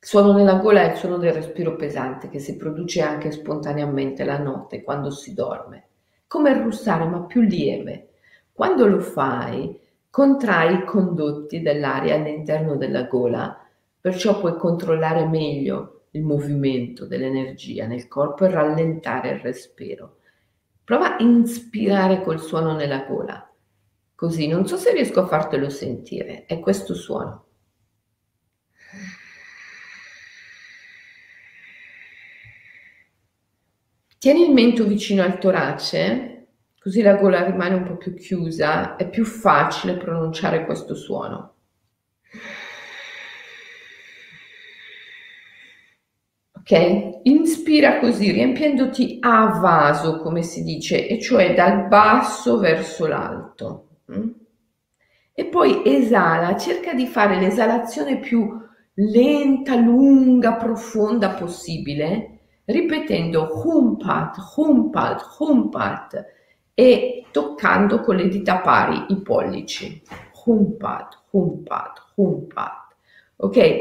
Il 0.00 0.08
suono 0.08 0.32
nella 0.32 0.54
gola 0.54 0.82
è 0.82 0.90
il 0.92 0.96
suono 0.96 1.18
del 1.18 1.32
respiro 1.32 1.76
pesante 1.76 2.28
che 2.28 2.38
si 2.38 2.56
produce 2.56 3.02
anche 3.02 3.30
spontaneamente 3.30 4.24
la 4.24 4.38
notte 4.38 4.82
quando 4.82 5.10
si 5.10 5.34
dorme 5.34 5.84
come 6.30 6.62
russare 6.62 7.06
ma 7.06 7.22
più 7.22 7.40
lieve. 7.40 8.10
Quando 8.52 8.86
lo 8.86 9.00
fai, 9.00 9.76
contrai 10.08 10.74
i 10.74 10.84
condotti 10.84 11.60
dell'aria 11.60 12.14
all'interno 12.14 12.76
della 12.76 13.02
gola, 13.02 13.66
perciò 14.00 14.38
puoi 14.38 14.56
controllare 14.56 15.26
meglio 15.26 16.02
il 16.12 16.22
movimento 16.22 17.04
dell'energia 17.04 17.88
nel 17.88 18.06
corpo 18.06 18.44
e 18.44 18.50
rallentare 18.50 19.30
il 19.30 19.40
respiro. 19.40 20.18
Prova 20.84 21.16
a 21.16 21.20
inspirare 21.20 22.22
col 22.22 22.38
suono 22.38 22.76
nella 22.76 23.04
gola. 23.08 23.52
Così, 24.14 24.46
non 24.46 24.68
so 24.68 24.76
se 24.76 24.92
riesco 24.92 25.22
a 25.22 25.26
fartelo 25.26 25.68
sentire, 25.68 26.44
è 26.46 26.60
questo 26.60 26.94
suono. 26.94 27.46
Tieni 34.20 34.44
il 34.44 34.52
mento 34.52 34.84
vicino 34.84 35.22
al 35.22 35.38
torace, 35.38 36.48
così 36.78 37.00
la 37.00 37.14
gola 37.14 37.42
rimane 37.42 37.76
un 37.76 37.84
po' 37.84 37.96
più 37.96 38.12
chiusa, 38.12 38.96
è 38.96 39.08
più 39.08 39.24
facile 39.24 39.96
pronunciare 39.96 40.66
questo 40.66 40.94
suono. 40.94 41.54
Ok? 46.52 47.20
Inspira 47.22 47.98
così, 47.98 48.30
riempiendoti 48.30 49.20
a 49.20 49.58
vaso, 49.58 50.18
come 50.18 50.42
si 50.42 50.64
dice, 50.64 51.08
e 51.08 51.18
cioè 51.18 51.54
dal 51.54 51.88
basso 51.88 52.58
verso 52.58 53.06
l'alto. 53.06 54.00
Mm? 54.12 54.28
E 55.32 55.46
poi 55.46 55.80
esala, 55.86 56.58
cerca 56.58 56.92
di 56.92 57.06
fare 57.06 57.40
l'esalazione 57.40 58.18
più 58.18 58.54
lenta, 58.92 59.76
lunga, 59.76 60.56
profonda 60.56 61.30
possibile 61.30 62.34
ripetendo 62.70 63.62
humpat, 63.64 64.36
humpat, 64.56 65.36
humpat 65.38 66.26
e 66.74 67.26
toccando 67.30 68.00
con 68.00 68.16
le 68.16 68.28
dita 68.28 68.58
pari 68.58 69.06
i 69.08 69.20
pollici. 69.20 70.02
Humpat, 70.44 71.24
humpat, 71.30 72.12
humpat. 72.14 72.96
Ok? 73.36 73.80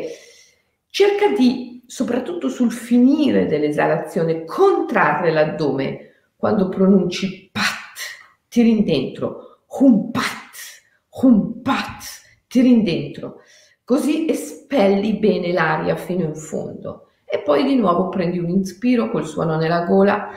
Cerca 0.90 1.30
di, 1.30 1.84
soprattutto 1.86 2.50
sul 2.50 2.72
finire 2.72 3.46
dell'esalazione, 3.46 4.44
contrarre 4.44 5.32
l'addome 5.32 6.12
quando 6.36 6.70
pronunci 6.70 7.50
pat, 7.52 8.48
tiri 8.50 8.84
dentro, 8.84 9.62
humpat, 9.68 10.52
humpat, 11.10 12.04
tiri 12.48 12.82
dentro. 12.82 13.42
Così 13.84 14.30
espelli 14.30 15.18
bene 15.18 15.52
l'aria 15.52 15.96
fino 15.96 16.24
in 16.24 16.36
fondo 16.36 17.09
e 17.32 17.40
poi 17.40 17.64
di 17.64 17.76
nuovo 17.76 18.10
prendi 18.10 18.40
un 18.40 18.50
inspiro 18.50 19.12
col 19.12 19.26
suono 19.26 19.58
nella 19.58 19.86
gola 19.86 20.30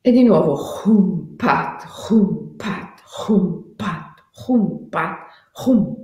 e 0.00 0.10
di 0.10 0.22
nuovo 0.22 0.58
hum 0.84 1.36
pat 1.36 1.84
hum 2.08 2.56
pat 2.56 3.02
hum 3.28 3.74
pat 3.76 4.24
hum 4.46 4.88
pat 4.88 5.36
hum 5.66 5.98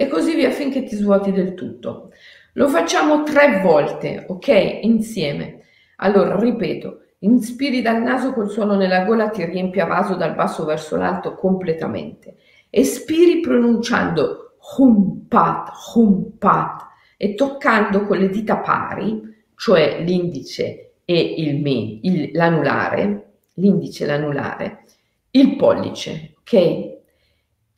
e 0.00 0.08
così 0.08 0.34
via 0.34 0.50
finché 0.50 0.84
ti 0.84 0.96
svuoti 0.96 1.30
del 1.30 1.52
tutto. 1.52 2.10
Lo 2.54 2.68
facciamo 2.68 3.22
tre 3.22 3.60
volte, 3.60 4.24
ok? 4.26 4.78
Insieme. 4.80 5.60
Allora, 5.96 6.38
ripeto, 6.38 7.00
inspiri 7.18 7.82
dal 7.82 8.00
naso 8.00 8.32
col 8.32 8.48
suono 8.48 8.76
nella 8.76 9.04
gola, 9.04 9.28
ti 9.28 9.44
riempi 9.44 9.78
a 9.78 9.84
vaso 9.84 10.14
dal 10.14 10.34
basso 10.34 10.64
verso 10.64 10.96
l'alto 10.96 11.34
completamente. 11.34 12.36
Espiri 12.70 13.40
pronunciando 13.40 14.39
humpat, 14.76 15.70
humpat 15.94 16.88
e 17.16 17.34
toccando 17.34 18.06
con 18.06 18.18
le 18.18 18.28
dita 18.28 18.58
pari, 18.58 19.20
cioè 19.56 20.02
l'indice 20.02 20.92
e 21.04 21.18
il 21.18 21.60
me, 21.60 21.98
il, 22.02 22.30
l'anulare, 22.32 23.32
l'indice 23.54 24.04
e 24.04 24.06
l'anulare, 24.06 24.84
il 25.32 25.56
pollice, 25.56 26.34
ok? 26.40 26.98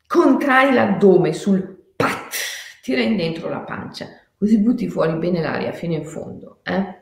Contrai 0.07 0.73
l'addome 0.73 1.33
sul 1.33 1.91
pat, 1.95 2.35
tira 2.81 3.01
in 3.01 3.15
dentro 3.15 3.49
la 3.49 3.59
pancia, 3.59 4.07
così 4.37 4.59
butti 4.59 4.87
fuori 4.87 5.13
bene 5.17 5.41
l'aria 5.41 5.71
fino 5.71 5.93
in 5.93 6.05
fondo, 6.05 6.59
eh? 6.63 7.01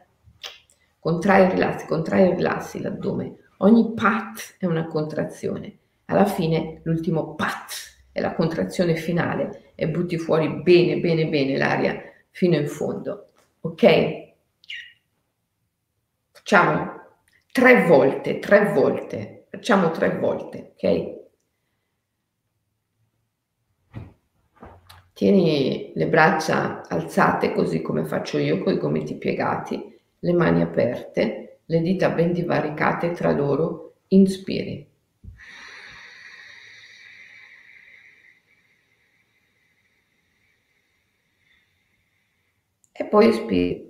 Contrai 1.00 1.46
e 1.46 1.50
rilassi, 1.50 1.88
contrai 1.88 2.30
e 2.30 2.36
rilassi 2.36 2.80
l'addome. 2.80 3.38
Ogni 3.58 3.94
pat 3.96 4.56
è 4.60 4.68
una 4.68 4.86
contrazione. 4.86 5.78
Alla 6.06 6.26
fine 6.26 6.82
l'ultimo 6.84 7.34
pat 7.34 7.74
è 8.12 8.22
la 8.22 8.34
contrazione 8.34 8.96
finale 8.96 9.71
e 9.82 9.88
butti 9.88 10.20
fuori 10.20 10.48
bene, 10.62 11.00
bene, 11.00 11.28
bene 11.28 11.58
l'aria 11.58 12.00
fino 12.30 12.56
in 12.56 12.68
fondo. 12.68 13.32
Ok? 13.62 14.34
Facciamo 16.30 17.02
tre 17.52 17.88
volte, 17.88 18.38
tre 18.38 18.74
volte, 18.74 19.48
facciamo 19.50 19.90
tre 19.90 20.20
volte, 20.20 20.74
ok? 20.76 21.20
Tieni 25.14 25.94
le 25.96 26.08
braccia 26.08 26.88
alzate 26.88 27.52
così 27.52 27.82
come 27.82 28.06
faccio 28.06 28.38
io 28.38 28.60
con 28.60 28.74
i 28.74 28.78
gomiti 28.78 29.16
piegati, 29.16 30.00
le 30.20 30.34
mani 30.34 30.62
aperte, 30.62 31.62
le 31.66 31.82
dita 31.82 32.10
ben 32.10 32.34
divaricate 32.34 33.14
tra 33.14 33.32
loro, 33.32 33.96
inspiri. 34.10 34.91
E 43.00 43.04
poi 43.06 43.30
espiri. 43.30 43.88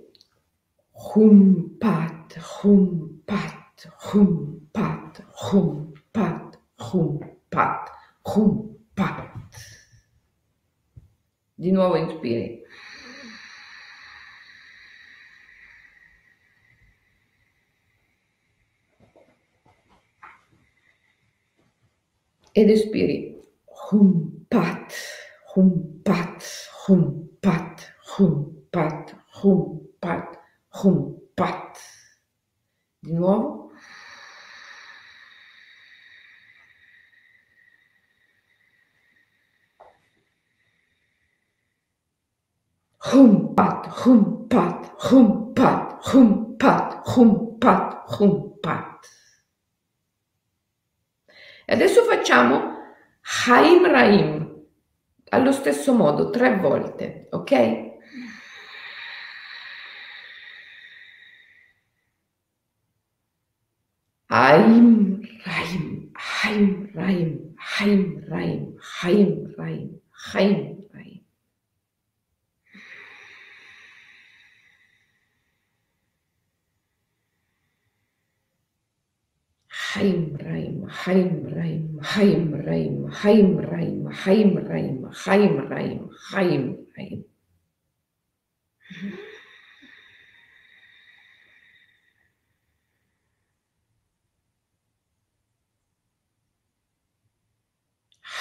Hum 0.94 1.78
pat, 1.80 2.36
hum 2.38 3.22
pat, 3.26 3.86
hum 4.06 4.60
pat, 4.72 5.20
hum 5.42 5.92
pat, 6.12 6.58
hum 6.78 7.18
pat, 7.50 7.90
hum 8.24 8.78
pat. 8.94 9.30
Di 11.56 11.70
nuovo 11.70 11.96
inspiri. 11.96 12.62
Ed 22.54 22.70
espiri. 22.70 23.32
Hum 23.66 24.46
pat, 24.48 24.92
hum 25.54 26.02
pat, 26.04 26.42
hum 26.86 27.28
pat, 27.40 27.92
hum 28.16 28.61
pat, 28.72 29.14
hum 29.42 29.86
pat, 30.00 30.38
hum 30.80 31.20
pat. 31.36 31.76
Di 33.02 33.12
nuovo. 33.12 33.70
Hum 43.12 43.54
pat, 43.54 43.86
hum 44.00 44.48
pat, 44.48 44.88
hum 45.04 45.52
pat, 45.54 46.00
hum 46.08 46.56
pat, 46.56 47.02
hum 47.04 47.58
pat, 47.60 48.04
hum 48.16 48.58
pat. 48.62 49.06
E 51.66 51.74
adesso 51.74 52.02
facciamo 52.04 52.80
Haim 53.46 53.86
Raim 53.86 54.64
allo 55.30 55.52
stesso 55.52 55.92
modo 55.94 56.30
tre 56.30 56.56
volte, 56.58 57.28
ok? 57.30 57.91
Haim 64.42 65.22
Raim, 65.46 66.10
Haim 66.16 66.70
Raim, 66.96 67.46
Haim 67.60 68.26
Raim, 68.28 68.74
Haim 68.82 69.54
Raim, 69.56 69.94
Haim 79.70 80.36
Haim 82.02 82.52
Raim, 82.66 83.12
Haim 83.12 84.56
Raim, 84.58 85.04
Haim 85.14 85.56
Raim, 85.70 86.10
Haim 86.32 86.86
Raim, 86.98 87.24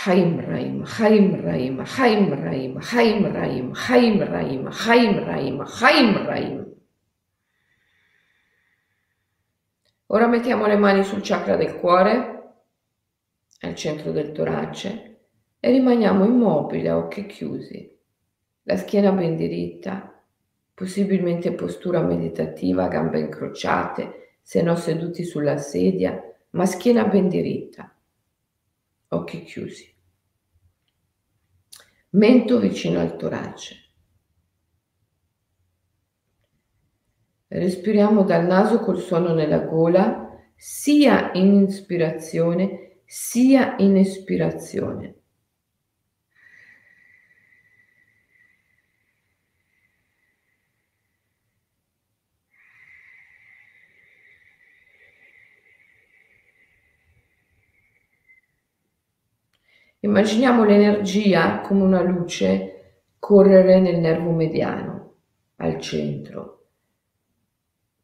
Haim 0.03 0.39
Raim, 0.39 0.83
Haim 0.83 1.41
Raim, 1.43 1.79
Haim 1.79 2.33
Raim. 2.33 2.77
Haim 2.79 2.79
Raim, 2.81 2.81
Haim 2.81 3.23
Raim, 3.23 3.23
Haim 3.23 3.23
Raim, 3.23 3.71
Haim 3.73 3.73
Raim, 3.73 3.73
Haim 3.75 4.19
Raim, 4.19 4.67
Haim 4.71 5.25
Raim, 5.25 5.61
Haim 5.61 6.25
Raim. 6.25 6.75
Ora 10.07 10.27
mettiamo 10.27 10.65
le 10.65 10.75
mani 10.75 11.03
sul 11.03 11.21
chakra 11.21 11.55
del 11.55 11.75
cuore, 11.75 12.55
al 13.61 13.75
centro 13.75 14.11
del 14.11 14.31
torace, 14.31 15.19
e 15.59 15.69
rimaniamo 15.69 16.25
immobili 16.25 16.87
a 16.87 16.97
occhi 16.97 17.27
chiusi, 17.27 17.97
la 18.63 18.77
schiena 18.77 19.11
ben 19.11 19.35
diritta, 19.35 20.21
possibilmente 20.73 21.53
postura 21.53 22.01
meditativa, 22.01 22.87
gambe 22.87 23.19
incrociate, 23.19 24.39
se 24.41 24.63
no 24.63 24.75
seduti 24.75 25.23
sulla 25.23 25.57
sedia, 25.57 26.19
ma 26.49 26.65
schiena 26.65 27.05
ben 27.05 27.29
diritta, 27.29 27.95
occhi 29.09 29.43
chiusi. 29.43 29.90
Mento 32.13 32.59
vicino 32.59 32.99
al 32.99 33.15
torace. 33.15 33.75
Respiriamo 37.47 38.23
dal 38.23 38.45
naso 38.45 38.79
col 38.79 38.99
suono 38.99 39.33
nella 39.33 39.59
gola, 39.59 40.29
sia 40.55 41.31
in 41.33 41.65
ispirazione 41.67 43.01
sia 43.11 43.75
in 43.79 43.97
espirazione. 43.97 45.20
Immaginiamo 60.03 60.63
l'energia 60.63 61.59
come 61.59 61.83
una 61.83 62.01
luce 62.01 63.03
correre 63.19 63.79
nel 63.79 63.99
nervo 63.99 64.31
mediano, 64.31 65.13
al 65.57 65.79
centro. 65.79 66.63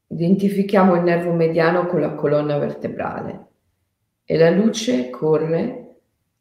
Identifichiamo 0.05 0.93
il 0.93 1.01
nervo 1.01 1.33
mediano 1.33 1.87
con 1.87 1.99
la 1.99 2.13
colonna 2.13 2.59
vertebrale 2.59 3.45
e 4.25 4.37
la 4.37 4.51
luce 4.51 5.09
corre 5.09 5.95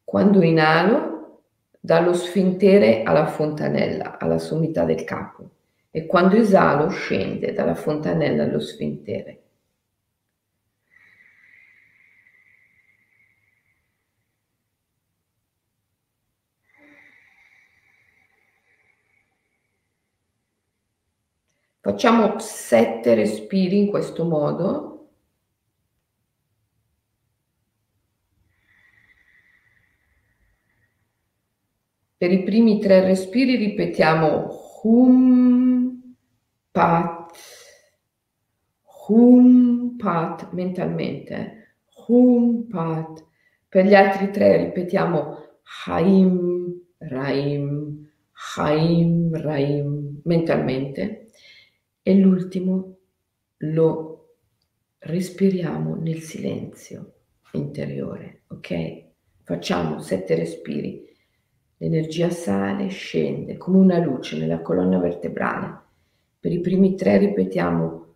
quando 0.04 0.42
inalo 0.42 1.40
dallo 1.80 2.12
sfintere 2.12 3.02
alla 3.02 3.26
fontanella, 3.26 4.18
alla 4.18 4.38
sommità 4.38 4.84
del 4.84 5.04
capo 5.04 5.50
e 5.90 6.04
quando 6.04 6.36
esalo 6.36 6.90
scende 6.90 7.54
dalla 7.54 7.74
fontanella 7.74 8.42
allo 8.42 8.60
sfintere. 8.60 9.45
Facciamo 21.86 22.40
sette 22.40 23.14
respiri 23.14 23.78
in 23.78 23.86
questo 23.86 24.24
modo. 24.24 25.10
Per 32.16 32.32
i 32.32 32.42
primi 32.42 32.80
tre 32.80 33.02
respiri 33.02 33.54
ripetiamo 33.54 34.48
hum, 34.82 36.16
pat, 36.72 37.38
hum, 39.06 39.96
pat 39.96 40.50
mentalmente, 40.54 41.76
hum, 42.08 42.66
pat. 42.66 43.24
Per 43.68 43.84
gli 43.84 43.94
altri 43.94 44.32
tre 44.32 44.56
ripetiamo 44.56 45.36
haim, 45.86 46.80
raim, 46.98 48.10
haim, 48.56 49.36
raim 49.36 50.20
mentalmente 50.24 51.25
e 52.08 52.14
l'ultimo 52.14 52.98
lo 53.56 54.36
respiriamo 54.98 55.96
nel 55.96 56.20
silenzio 56.20 57.14
interiore, 57.50 58.42
ok? 58.46 59.06
Facciamo 59.42 59.98
sette 59.98 60.36
respiri. 60.36 61.04
L'energia 61.78 62.30
sale, 62.30 62.86
scende 62.90 63.56
come 63.56 63.78
una 63.78 63.98
luce 63.98 64.38
nella 64.38 64.60
colonna 64.60 65.00
vertebrale. 65.00 65.80
Per 66.38 66.52
i 66.52 66.60
primi 66.60 66.94
tre 66.94 67.18
ripetiamo 67.18 68.14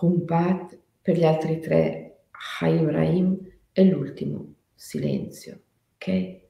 Humpat, 0.00 0.76
per 1.00 1.16
gli 1.16 1.24
altri 1.24 1.60
tre 1.60 2.22
Haim 2.58 2.90
Raim 2.90 3.38
e 3.70 3.84
l'ultimo 3.84 4.54
silenzio, 4.74 5.60
ok? 5.94 6.47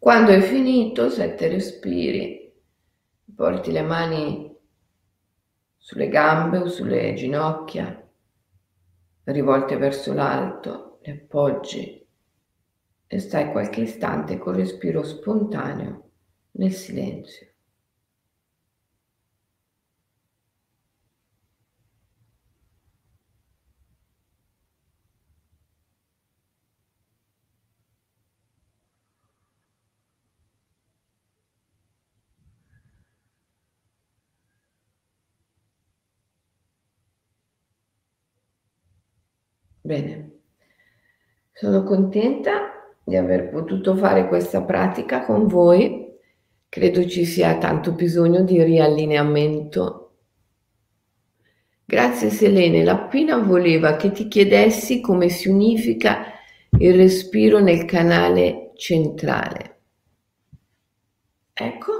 Quando 0.00 0.30
hai 0.30 0.40
finito, 0.40 1.10
sette 1.10 1.46
respiri, 1.48 2.50
porti 3.34 3.70
le 3.70 3.82
mani 3.82 4.56
sulle 5.76 6.08
gambe 6.08 6.56
o 6.56 6.68
sulle 6.68 7.12
ginocchia, 7.12 8.10
rivolte 9.24 9.76
verso 9.76 10.14
l'alto, 10.14 11.00
le 11.02 11.12
appoggi 11.12 12.08
e 13.06 13.18
stai 13.18 13.50
qualche 13.50 13.82
istante 13.82 14.38
con 14.38 14.54
respiro 14.54 15.02
spontaneo 15.02 16.12
nel 16.52 16.72
silenzio. 16.72 17.49
Bene, 39.90 40.30
sono 41.50 41.82
contenta 41.82 42.94
di 43.02 43.16
aver 43.16 43.48
potuto 43.48 43.96
fare 43.96 44.28
questa 44.28 44.62
pratica 44.62 45.24
con 45.24 45.48
voi. 45.48 46.16
Credo 46.68 47.04
ci 47.08 47.24
sia 47.24 47.58
tanto 47.58 47.90
bisogno 47.94 48.42
di 48.42 48.62
riallineamento. 48.62 50.18
Grazie 51.84 52.30
Selene, 52.30 52.84
la 52.84 52.98
Pina 52.98 53.38
voleva 53.38 53.96
che 53.96 54.12
ti 54.12 54.28
chiedessi 54.28 55.00
come 55.00 55.28
si 55.28 55.48
unifica 55.48 56.34
il 56.78 56.94
respiro 56.94 57.58
nel 57.58 57.84
canale 57.84 58.70
centrale. 58.76 59.80
Ecco, 61.52 61.92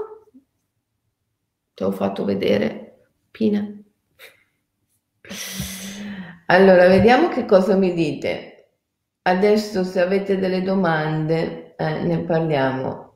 ti 1.73 1.83
ho 1.83 1.91
fatto 1.91 2.23
vedere, 2.23 3.09
Pina. 3.29 3.69
Allora, 6.51 6.89
vediamo 6.89 7.29
che 7.29 7.45
cosa 7.45 7.77
mi 7.77 7.93
dite. 7.93 8.71
Adesso 9.21 9.85
se 9.85 10.01
avete 10.01 10.37
delle 10.37 10.61
domande, 10.61 11.75
eh, 11.77 12.01
ne 12.03 12.19
parliamo. 12.25 13.13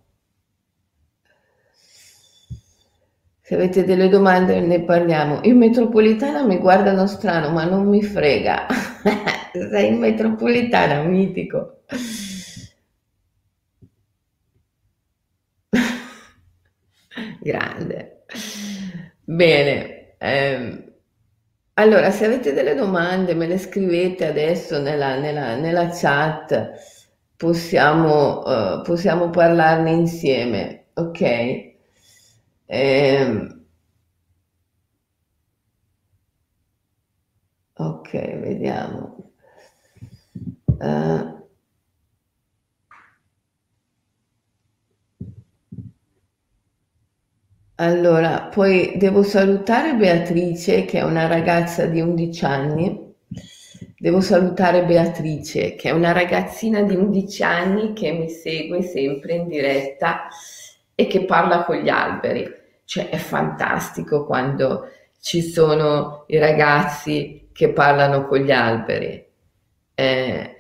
Se 3.42 3.56
avete 3.56 3.84
delle 3.84 4.08
domande 4.08 4.62
ne 4.62 4.84
parliamo. 4.84 5.42
In 5.44 5.58
metropolitana 5.58 6.44
mi 6.44 6.60
guardano 6.60 7.08
strano, 7.08 7.50
ma 7.52 7.66
non 7.66 7.90
mi 7.90 8.02
frega. 8.02 8.68
Sei 9.52 9.90
in 9.90 9.98
metropolitana, 10.00 11.04
mitico. 11.04 11.82
Grande. 17.42 18.24
Bene. 19.26 20.16
Ehm, 20.20 20.95
allora, 21.78 22.10
se 22.12 22.26
avete 22.26 22.54
delle 22.54 22.74
domande, 22.76 23.34
me 23.36 23.48
le 23.48 23.58
scrivete 23.58 24.26
adesso 24.28 24.82
nella, 24.82 25.18
nella, 25.20 25.56
nella 25.56 25.90
chat, 25.90 26.72
possiamo, 27.36 28.40
uh, 28.44 28.82
possiamo, 28.82 29.30
parlarne 29.30 29.92
insieme, 29.92 30.88
ok? 30.94 31.22
Eh, 32.68 33.48
ok, 37.74 38.12
vediamo. 38.40 39.32
Uh, 40.80 41.45
Allora, 47.78 48.44
poi 48.44 48.94
devo 48.96 49.22
salutare 49.22 49.96
Beatrice, 49.96 50.86
che 50.86 51.00
è 51.00 51.04
una 51.04 51.28
ragazza 51.28 51.86
di 51.86 52.00
11 52.00 52.46
anni. 52.46 53.14
Devo 53.98 54.22
salutare 54.22 54.86
Beatrice, 54.86 55.76
che 55.76 55.90
è 55.90 55.92
una 55.92 56.14
ragazzina 56.14 56.82
di 56.84 56.96
11 56.96 57.44
anni 57.44 57.94
che 57.94 58.12
mi 58.12 58.30
segue 58.30 58.82
sempre 58.82 59.34
in 59.34 59.48
diretta 59.48 60.28
e 60.94 61.08
che 61.08 61.26
parla 61.26 61.64
con 61.66 61.78
gli 61.78 61.90
alberi. 61.90 62.50
Cioè, 62.86 63.10
è 63.10 63.18
fantastico 63.18 64.26
quando 64.26 64.90
ci 65.20 65.42
sono 65.42 66.24
i 66.28 66.38
ragazzi 66.38 67.50
che 67.52 67.70
parlano 67.70 68.26
con 68.26 68.40
gli 68.40 68.52
alberi. 68.52 69.26
Eh, 69.96 70.55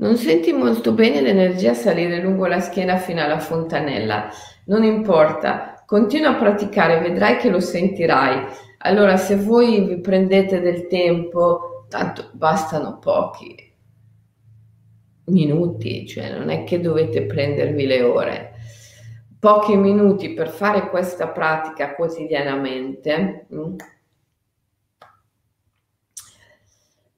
Non 0.00 0.16
senti 0.16 0.50
molto 0.52 0.92
bene 0.92 1.20
l'energia 1.20 1.74
salire 1.74 2.22
lungo 2.22 2.46
la 2.46 2.60
schiena 2.60 2.96
fino 2.96 3.22
alla 3.22 3.38
fontanella. 3.38 4.30
Non 4.64 4.82
importa, 4.82 5.84
continua 5.84 6.30
a 6.30 6.38
praticare, 6.38 7.00
vedrai 7.00 7.36
che 7.36 7.50
lo 7.50 7.60
sentirai. 7.60 8.46
Allora, 8.78 9.18
se 9.18 9.36
voi 9.36 9.84
vi 9.84 10.00
prendete 10.00 10.60
del 10.60 10.86
tempo, 10.86 11.84
tanto 11.90 12.30
bastano 12.32 12.98
pochi 12.98 13.54
minuti, 15.26 16.06
cioè 16.06 16.32
non 16.32 16.48
è 16.48 16.64
che 16.64 16.80
dovete 16.80 17.26
prendervi 17.26 17.84
le 17.84 18.02
ore. 18.02 18.52
Pochi 19.38 19.76
minuti 19.76 20.32
per 20.32 20.48
fare 20.48 20.88
questa 20.88 21.28
pratica 21.28 21.94
quotidianamente. 21.94 23.46
Mm, 23.54 23.74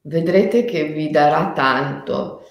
vedrete 0.01 0.65
che 0.65 0.87
vi 0.87 1.11
darà 1.11 1.53
tanto 1.53 2.42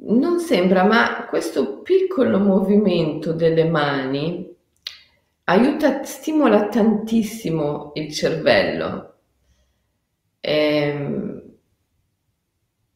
non 0.00 0.38
sembra, 0.40 0.84
ma 0.84 1.26
questo 1.26 1.80
piccolo 1.82 2.38
movimento 2.38 3.32
delle 3.32 3.64
mani 3.64 4.54
aiuta, 5.44 6.02
stimola 6.04 6.68
tantissimo 6.68 7.92
il 7.94 8.12
cervello. 8.12 9.14
E 10.40 10.54
ehm, 10.54 11.42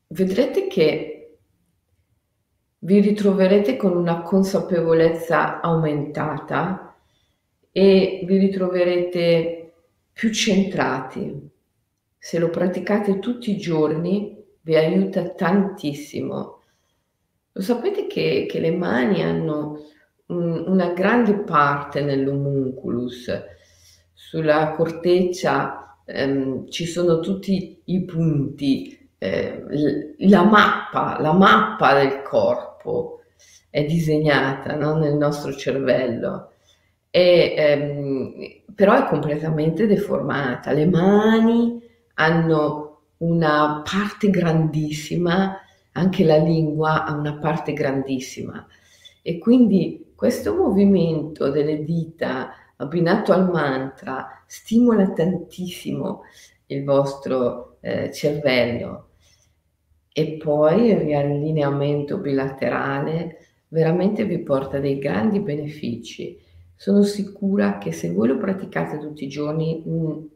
vedrete 0.08 0.66
che 0.66 1.38
vi 2.82 3.00
ritroverete 3.00 3.76
con 3.76 3.96
una 3.96 4.22
consapevolezza 4.22 5.60
aumentata 5.60 6.96
e 7.72 8.22
vi 8.24 8.38
ritroverete 8.38 9.72
più 10.12 10.32
centrati. 10.32 11.48
Se 12.18 12.38
lo 12.38 12.50
praticate 12.50 13.18
tutti 13.18 13.50
i 13.52 13.58
giorni 13.58 14.36
vi 14.62 14.76
aiuta 14.76 15.30
tantissimo 15.30 16.59
lo 17.52 17.62
sapete 17.62 18.06
che, 18.06 18.46
che 18.48 18.60
le 18.60 18.70
mani 18.70 19.22
hanno 19.22 19.84
un, 20.26 20.64
una 20.66 20.92
grande 20.92 21.34
parte 21.40 22.02
nell'homunculus, 22.02 23.30
sulla 24.12 24.70
corteccia 24.70 26.02
ehm, 26.04 26.68
ci 26.68 26.86
sono 26.86 27.20
tutti 27.20 27.82
i 27.84 28.04
punti, 28.04 29.10
eh, 29.18 29.64
la 30.18 30.44
mappa, 30.44 31.20
la 31.20 31.32
mappa 31.32 31.94
del 31.94 32.22
corpo 32.22 33.20
è 33.68 33.84
disegnata 33.84 34.74
no? 34.74 34.96
nel 34.96 35.14
nostro 35.14 35.52
cervello, 35.54 36.52
e, 37.10 37.54
ehm, 37.56 38.74
però 38.74 38.94
è 38.94 39.06
completamente 39.06 39.86
deformata. 39.86 40.72
Le 40.72 40.86
mani 40.86 41.80
hanno 42.14 43.02
una 43.18 43.82
parte 43.84 44.30
grandissima 44.30 45.58
anche 45.92 46.24
la 46.24 46.36
lingua 46.36 47.04
ha 47.04 47.12
una 47.12 47.38
parte 47.38 47.72
grandissima 47.72 48.66
e 49.22 49.38
quindi 49.38 50.12
questo 50.14 50.54
movimento 50.54 51.50
delle 51.50 51.84
dita 51.84 52.50
abbinato 52.76 53.32
al 53.32 53.50
mantra 53.50 54.42
stimola 54.46 55.10
tantissimo 55.10 56.22
il 56.66 56.84
vostro 56.84 57.76
eh, 57.80 58.12
cervello 58.12 59.08
e 60.12 60.36
poi 60.36 60.90
il 60.90 60.96
riallineamento 60.96 62.18
bilaterale 62.18 63.38
veramente 63.68 64.24
vi 64.24 64.38
porta 64.40 64.78
dei 64.78 64.98
grandi 64.98 65.40
benefici. 65.40 66.38
Sono 66.74 67.02
sicura 67.02 67.78
che 67.78 67.92
se 67.92 68.12
voi 68.12 68.28
lo 68.28 68.38
praticate 68.38 68.98
tutti 68.98 69.24
i 69.24 69.28
giorni, 69.28 69.82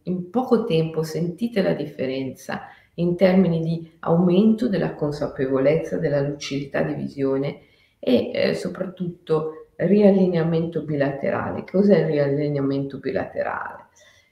in 0.03 0.31
poco 0.31 0.65
tempo 0.65 1.03
sentite 1.03 1.63
la 1.63 1.73
differenza 1.73 2.63
in 2.95 3.17
termini 3.17 3.61
di 3.61 3.91
aumento 4.01 4.69
della 4.69 4.95
consapevolezza, 4.95 5.99
della 5.99 6.21
lucidità 6.21 6.83
di 6.83 6.95
visione 6.95 7.61
e 7.99 8.31
eh, 8.33 8.55
soprattutto 8.55 9.69
riallineamento 9.77 10.83
bilaterale. 10.83 11.65
Cos'è 11.65 11.99
il 12.01 12.07
riallineamento 12.07 12.99
bilaterale? 12.99 13.87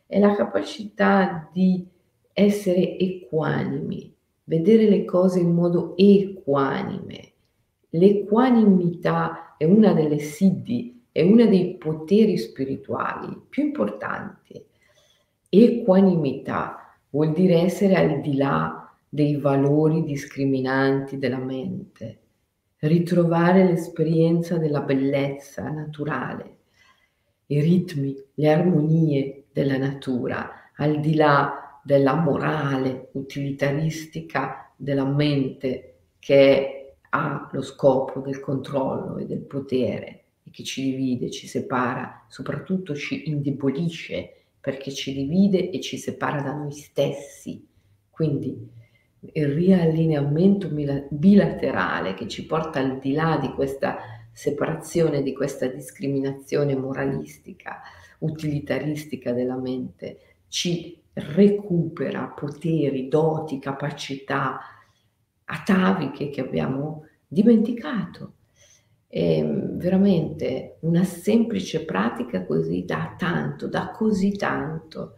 È 0.06 0.18
la 0.18 0.34
capacità 0.34 1.48
di 1.52 1.86
essere 2.32 2.98
equanimi, 2.98 4.14
vedere 4.44 4.88
le 4.88 5.04
cose 5.04 5.40
in 5.40 5.52
modo 5.52 5.94
equanime. 5.96 7.30
L'equanimità 7.90 9.56
è 9.56 9.64
una 9.64 9.92
delle 9.92 10.18
siddhi, 10.18 11.04
è 11.12 11.22
uno 11.22 11.46
dei 11.46 11.76
poteri 11.76 12.38
spirituali 12.38 13.38
più 13.48 13.64
importanti. 13.64 14.64
Equanimità 15.48 16.81
vuol 17.12 17.32
dire 17.32 17.60
essere 17.60 17.94
al 17.94 18.20
di 18.20 18.36
là 18.36 18.90
dei 19.08 19.36
valori 19.36 20.02
discriminanti 20.02 21.18
della 21.18 21.38
mente, 21.38 22.18
ritrovare 22.78 23.64
l'esperienza 23.64 24.56
della 24.56 24.80
bellezza 24.80 25.68
naturale, 25.68 26.56
i 27.46 27.60
ritmi, 27.60 28.16
le 28.34 28.50
armonie 28.50 29.44
della 29.52 29.76
natura, 29.76 30.70
al 30.76 31.00
di 31.00 31.14
là 31.14 31.80
della 31.84 32.14
morale 32.14 33.10
utilitaristica 33.12 34.72
della 34.74 35.04
mente 35.04 35.96
che 36.18 36.94
ha 37.10 37.50
lo 37.52 37.60
scopo 37.60 38.20
del 38.20 38.40
controllo 38.40 39.18
e 39.18 39.26
del 39.26 39.42
potere 39.42 40.24
e 40.44 40.50
che 40.50 40.64
ci 40.64 40.82
divide, 40.82 41.30
ci 41.30 41.46
separa, 41.46 42.24
soprattutto 42.28 42.94
ci 42.94 43.28
indebolisce 43.28 44.41
perché 44.62 44.92
ci 44.92 45.12
divide 45.12 45.70
e 45.70 45.80
ci 45.80 45.98
separa 45.98 46.40
da 46.40 46.54
noi 46.54 46.70
stessi. 46.70 47.66
Quindi 48.08 48.70
il 49.34 49.48
riallineamento 49.48 50.70
bilaterale 51.10 52.14
che 52.14 52.28
ci 52.28 52.46
porta 52.46 52.78
al 52.78 53.00
di 53.00 53.12
là 53.12 53.38
di 53.40 53.48
questa 53.50 53.98
separazione, 54.30 55.22
di 55.22 55.34
questa 55.34 55.66
discriminazione 55.66 56.76
moralistica, 56.76 57.80
utilitaristica 58.18 59.32
della 59.32 59.56
mente, 59.56 60.36
ci 60.46 60.96
recupera 61.14 62.26
poteri, 62.28 63.08
doti, 63.08 63.58
capacità 63.58 64.60
ataviche 65.44 66.30
che 66.30 66.40
abbiamo 66.40 67.06
dimenticato. 67.26 68.34
È 69.14 69.44
veramente 69.44 70.78
una 70.80 71.04
semplice 71.04 71.84
pratica 71.84 72.46
così 72.46 72.86
da 72.86 73.14
tanto, 73.18 73.66
da 73.66 73.90
così 73.90 74.32
tanto. 74.38 75.16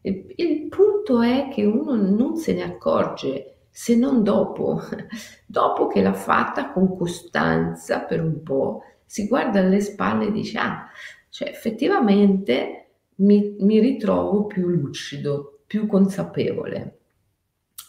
Il 0.00 0.66
punto 0.68 1.20
è 1.20 1.46
che 1.48 1.64
uno 1.64 1.94
non 1.94 2.34
se 2.34 2.54
ne 2.54 2.64
accorge 2.64 3.58
se 3.70 3.94
non 3.94 4.24
dopo, 4.24 4.80
dopo 5.46 5.86
che 5.86 6.02
l'ha 6.02 6.12
fatta 6.12 6.72
con 6.72 6.96
costanza 6.96 8.00
per 8.00 8.20
un 8.20 8.42
po', 8.42 8.82
si 9.06 9.28
guarda 9.28 9.60
alle 9.60 9.80
spalle 9.80 10.26
e 10.26 10.32
dice, 10.32 10.58
ah, 10.58 10.90
cioè 11.28 11.48
effettivamente 11.50 12.86
mi, 13.18 13.54
mi 13.60 13.78
ritrovo 13.78 14.46
più 14.46 14.66
lucido, 14.66 15.60
più 15.68 15.86
consapevole, 15.86 16.98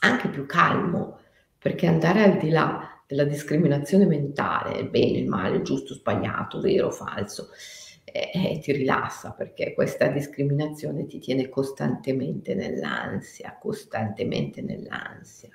anche 0.01 0.27
più 0.27 0.45
calmo, 0.45 1.17
perché 1.57 1.87
andare 1.87 2.21
al 2.21 2.37
di 2.37 2.49
là 2.51 2.94
della 3.07 3.23
discriminazione 3.23 4.05
mentale, 4.05 4.79
il 4.79 4.89
bene, 4.89 5.19
il 5.19 5.27
male, 5.27 5.57
il 5.57 5.63
giusto, 5.63 5.93
sbagliato, 5.93 6.59
vero, 6.59 6.91
falso, 6.91 7.49
eh, 8.03 8.59
ti 8.61 8.71
rilassa 8.71 9.31
perché 9.31 9.73
questa 9.73 10.07
discriminazione 10.07 11.05
ti 11.05 11.19
tiene 11.19 11.49
costantemente 11.49 12.55
nell'ansia, 12.55 13.57
costantemente 13.59 14.61
nell'ansia. 14.61 15.49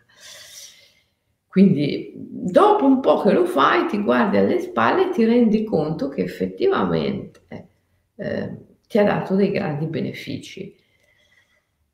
Quindi 1.47 2.13
dopo 2.15 2.85
un 2.85 3.01
po' 3.01 3.23
che 3.23 3.33
lo 3.33 3.45
fai, 3.45 3.87
ti 3.89 4.01
guardi 4.03 4.37
alle 4.37 4.61
spalle 4.61 5.09
e 5.09 5.11
ti 5.11 5.25
rendi 5.25 5.65
conto 5.65 6.09
che 6.09 6.23
effettivamente 6.23 7.69
eh, 8.15 8.57
ti 8.87 8.99
ha 8.99 9.05
dato 9.05 9.35
dei 9.35 9.51
grandi 9.51 9.87
benefici. 9.87 10.77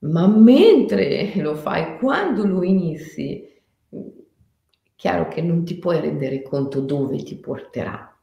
Ma 0.00 0.26
mentre 0.26 1.32
lo 1.36 1.54
fai, 1.54 1.96
quando 1.98 2.46
lo 2.46 2.62
inizi, 2.62 3.55
chiaro 4.96 5.28
che 5.28 5.42
non 5.42 5.64
ti 5.64 5.78
puoi 5.78 6.00
rendere 6.00 6.42
conto 6.42 6.80
dove 6.80 7.22
ti 7.22 7.36
porterà 7.36 8.16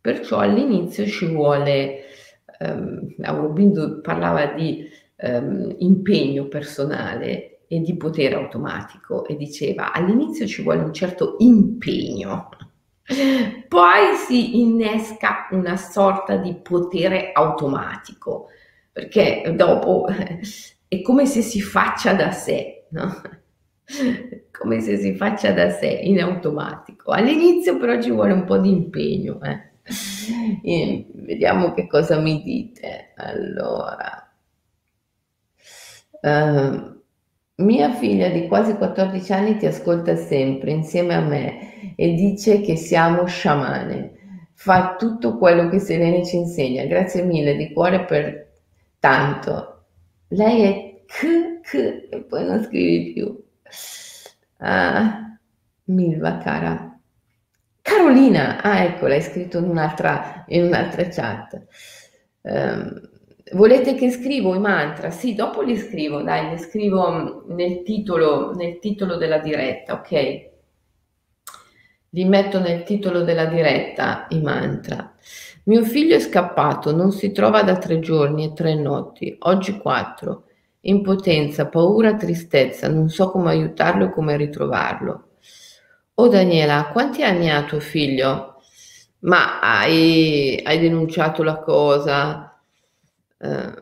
Perciò 0.00 0.38
all'inizio 0.38 1.06
ci 1.06 1.26
vuole, 1.26 2.04
ehm, 2.60 3.14
Aurobindo 3.22 4.00
parlava 4.00 4.46
di 4.46 4.88
ehm, 5.16 5.74
impegno 5.78 6.46
personale 6.46 7.60
e 7.66 7.80
di 7.80 7.96
potere 7.96 8.36
automatico 8.36 9.26
e 9.26 9.36
diceva 9.36 9.92
all'inizio 9.92 10.46
ci 10.46 10.62
vuole 10.62 10.82
un 10.82 10.92
certo 10.94 11.34
impegno, 11.38 12.48
poi 13.68 14.14
si 14.26 14.60
innesca 14.60 15.48
una 15.50 15.76
sorta 15.76 16.36
di 16.36 16.54
potere 16.54 17.32
automatico, 17.32 18.46
perché 18.92 19.52
dopo 19.56 20.06
è 20.88 21.02
come 21.02 21.26
se 21.26 21.42
si 21.42 21.60
faccia 21.60 22.14
da 22.14 22.30
sé, 22.30 22.84
no? 22.90 23.20
come 24.52 24.80
se 24.80 24.98
si 24.98 25.14
faccia 25.14 25.52
da 25.52 25.70
sé 25.70 25.86
in 25.86 26.20
automatico. 26.20 27.10
All'inizio 27.10 27.78
però 27.78 28.00
ci 28.00 28.10
vuole 28.10 28.32
un 28.32 28.44
po' 28.44 28.58
di 28.58 28.70
impegno. 28.70 29.40
Eh? 29.42 29.66
E 30.62 31.06
vediamo 31.14 31.72
che 31.72 31.86
cosa 31.86 32.18
mi 32.18 32.42
dite. 32.42 33.12
Allora, 33.16 34.30
uh, 36.20 36.96
mia 37.56 37.92
figlia 37.94 38.28
di 38.28 38.46
quasi 38.46 38.74
14 38.74 39.32
anni 39.32 39.56
ti 39.56 39.66
ascolta 39.66 40.14
sempre 40.16 40.70
insieme 40.70 41.14
a 41.14 41.20
me 41.20 41.94
e 41.96 42.14
dice 42.14 42.60
che 42.60 42.76
siamo 42.76 43.24
sciamane. 43.26 44.16
Fa 44.54 44.96
tutto 44.98 45.38
quello 45.38 45.68
che 45.68 45.78
Selene 45.78 46.26
ci 46.26 46.36
insegna. 46.36 46.84
Grazie 46.84 47.22
mille 47.22 47.56
di 47.56 47.72
cuore 47.72 48.04
per 48.04 48.48
tanto. 48.98 49.84
Lei 50.28 50.62
è 50.62 51.02
k, 51.06 51.60
k 51.62 51.74
e 52.10 52.24
poi 52.28 52.44
non 52.44 52.62
scrivi 52.64 53.12
più. 53.12 53.47
Ah, 54.58 55.38
Milva 55.84 56.38
cara, 56.38 56.98
Carolina, 57.80 58.60
ah 58.60 58.82
ecco, 58.84 59.06
l'hai 59.06 59.22
scritto 59.22 59.58
in 59.58 59.64
un'altra, 59.64 60.44
in 60.48 60.64
un'altra 60.64 61.08
chat. 61.08 61.66
Um, 62.42 63.00
volete 63.52 63.94
che 63.94 64.10
scrivo 64.10 64.54
i 64.54 64.58
mantra? 64.58 65.10
Sì, 65.10 65.34
dopo 65.34 65.62
li 65.62 65.76
scrivo, 65.76 66.20
dai, 66.20 66.50
li 66.50 66.58
scrivo 66.58 67.44
nel 67.48 67.82
titolo, 67.82 68.52
nel 68.54 68.78
titolo 68.78 69.16
della 69.16 69.38
diretta, 69.38 69.94
ok? 69.94 70.46
Li 72.10 72.24
metto 72.24 72.60
nel 72.60 72.82
titolo 72.82 73.22
della 73.22 73.46
diretta 73.46 74.26
i 74.30 74.40
mantra. 74.42 75.14
Mio 75.64 75.82
figlio 75.84 76.16
è 76.16 76.20
scappato, 76.20 76.94
non 76.94 77.10
si 77.12 77.32
trova 77.32 77.62
da 77.62 77.78
tre 77.78 78.00
giorni 78.00 78.44
e 78.44 78.52
tre 78.52 78.74
notti, 78.74 79.34
oggi 79.40 79.78
quattro. 79.78 80.47
Impotenza, 80.82 81.66
paura, 81.68 82.14
tristezza, 82.16 82.88
non 82.88 83.08
so 83.08 83.30
come 83.30 83.50
aiutarlo 83.50 84.06
e 84.06 84.10
come 84.10 84.36
ritrovarlo. 84.36 85.28
Oh 86.14 86.28
Daniela, 86.28 86.88
quanti 86.92 87.22
anni 87.22 87.50
ha 87.50 87.64
tuo 87.64 87.80
figlio? 87.80 88.56
Ma 89.20 89.60
hai, 89.60 90.60
hai 90.64 90.78
denunciato 90.78 91.42
la 91.42 91.58
cosa? 91.58 92.60
Uh, 93.38 93.72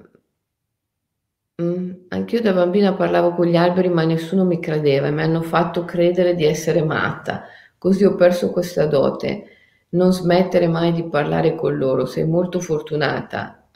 mm, 1.62 1.90
anch'io 2.09 2.40
da 2.40 2.53
bambina 2.53 2.94
parlavo 2.94 3.34
con 3.34 3.47
gli 3.47 3.57
alberi 3.57 3.88
ma 3.88 4.05
nessuno 4.05 4.44
mi 4.44 4.59
credeva 4.61 5.07
e 5.09 5.11
mi 5.11 5.22
hanno 5.22 5.42
fatto 5.42 5.84
credere 5.84 6.34
di 6.34 6.44
essere 6.44 6.82
matta. 6.82 7.44
Così 7.78 8.05
ho 8.05 8.14
perso 8.14 8.51
questa 8.51 8.86
dote. 8.86 9.51
Non 9.90 10.12
smettere 10.12 10.66
mai 10.66 10.92
di 10.92 11.05
parlare 11.09 11.55
con 11.55 11.76
loro, 11.76 12.07
sei 12.07 12.24
molto 12.26 12.61
fortunata. 12.61 13.68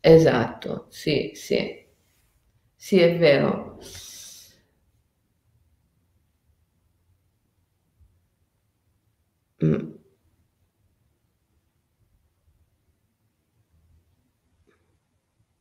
Esatto, 0.00 0.86
sì, 0.90 1.32
sì. 1.34 1.83
Sì, 2.84 2.98
è 3.00 3.16
vero. 3.16 3.78
Mm. 9.62 9.94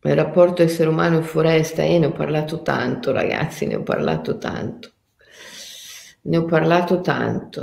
Il 0.03 0.13
rapporto 0.13 0.61
essere 0.61 0.88
umano 0.89 1.17
e 1.82 1.93
io 1.93 1.97
ne 1.97 2.05
ho 2.05 2.11
parlato 2.11 2.61
tanto, 2.61 3.11
ragazzi, 3.11 3.65
ne 3.65 3.78
ho 3.78 3.82
parlato 3.82 4.38
tanto. 4.38 4.91
Ne 6.24 6.38
ho 6.38 6.45
parlato 6.45 7.01
tanto. 7.01 7.61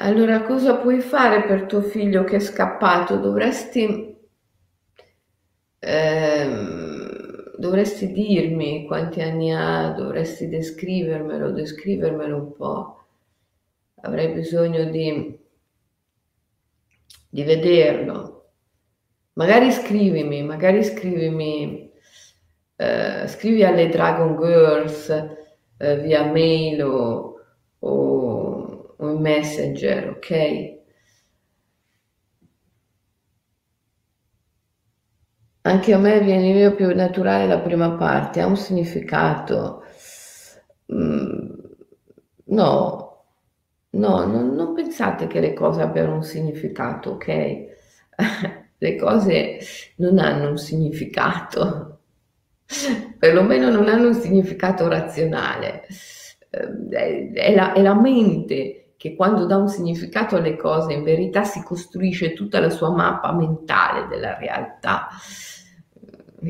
Allora, 0.00 0.42
cosa 0.42 0.76
puoi 0.76 1.00
fare 1.00 1.44
per 1.44 1.64
tuo 1.64 1.80
figlio 1.80 2.24
che 2.24 2.36
è 2.36 2.40
scappato? 2.40 3.16
Dovresti, 3.16 4.11
ehm, 5.84 7.56
dovresti 7.58 8.12
dirmi 8.12 8.86
quanti 8.86 9.20
anni 9.20 9.52
ha, 9.52 9.92
dovresti 9.96 10.48
descrivermelo, 10.48 11.50
descrivermelo 11.50 12.36
un 12.36 12.52
po' 12.52 12.96
avrei 14.02 14.28
bisogno 14.28 14.84
di, 14.84 15.38
di 17.28 17.42
vederlo. 17.42 18.50
Magari 19.34 19.70
scrivimi, 19.72 20.42
magari 20.42 20.84
scrivimi, 20.84 21.90
eh, 22.76 23.26
scrivi 23.26 23.64
alle 23.64 23.88
Dragon 23.88 24.36
Girls 24.36 25.08
eh, 25.78 25.96
via 25.98 26.24
mail 26.24 26.82
o, 26.82 27.40
o, 27.78 28.94
o 28.96 29.10
in 29.10 29.20
messenger, 29.20 30.10
ok? 30.10 30.80
Anche 35.62 35.92
a 35.92 35.98
me 35.98 36.20
viene 36.20 36.72
più 36.74 36.94
naturale 36.94 37.46
la 37.46 37.58
prima 37.60 37.92
parte, 37.92 38.40
ha 38.40 38.46
un 38.46 38.56
significato. 38.56 39.82
Mm, 40.92 41.50
no, 42.46 43.00
No, 43.94 44.24
non, 44.26 44.54
non 44.54 44.72
pensate 44.74 45.26
che 45.26 45.38
le 45.40 45.52
cose 45.52 45.82
abbiano 45.82 46.14
un 46.14 46.22
significato, 46.22 47.10
ok? 47.10 47.26
le 48.78 48.96
cose 48.96 49.58
non 49.96 50.18
hanno 50.18 50.48
un 50.50 50.56
significato. 50.58 52.00
perlomeno 53.18 53.70
non 53.70 53.88
hanno 53.88 54.08
un 54.08 54.14
significato 54.14 54.88
razionale. 54.88 55.86
Eh, 56.50 57.30
è 57.32 57.54
la, 57.54 57.72
è 57.74 57.82
la 57.82 57.94
mente 57.94 58.81
che 59.02 59.16
quando 59.16 59.46
dà 59.46 59.56
un 59.56 59.66
significato 59.66 60.36
alle 60.36 60.54
cose 60.54 60.92
in 60.92 61.02
verità 61.02 61.42
si 61.42 61.60
costruisce 61.64 62.34
tutta 62.34 62.60
la 62.60 62.70
sua 62.70 62.92
mappa 62.92 63.32
mentale 63.32 64.06
della 64.06 64.38
realtà. 64.38 65.08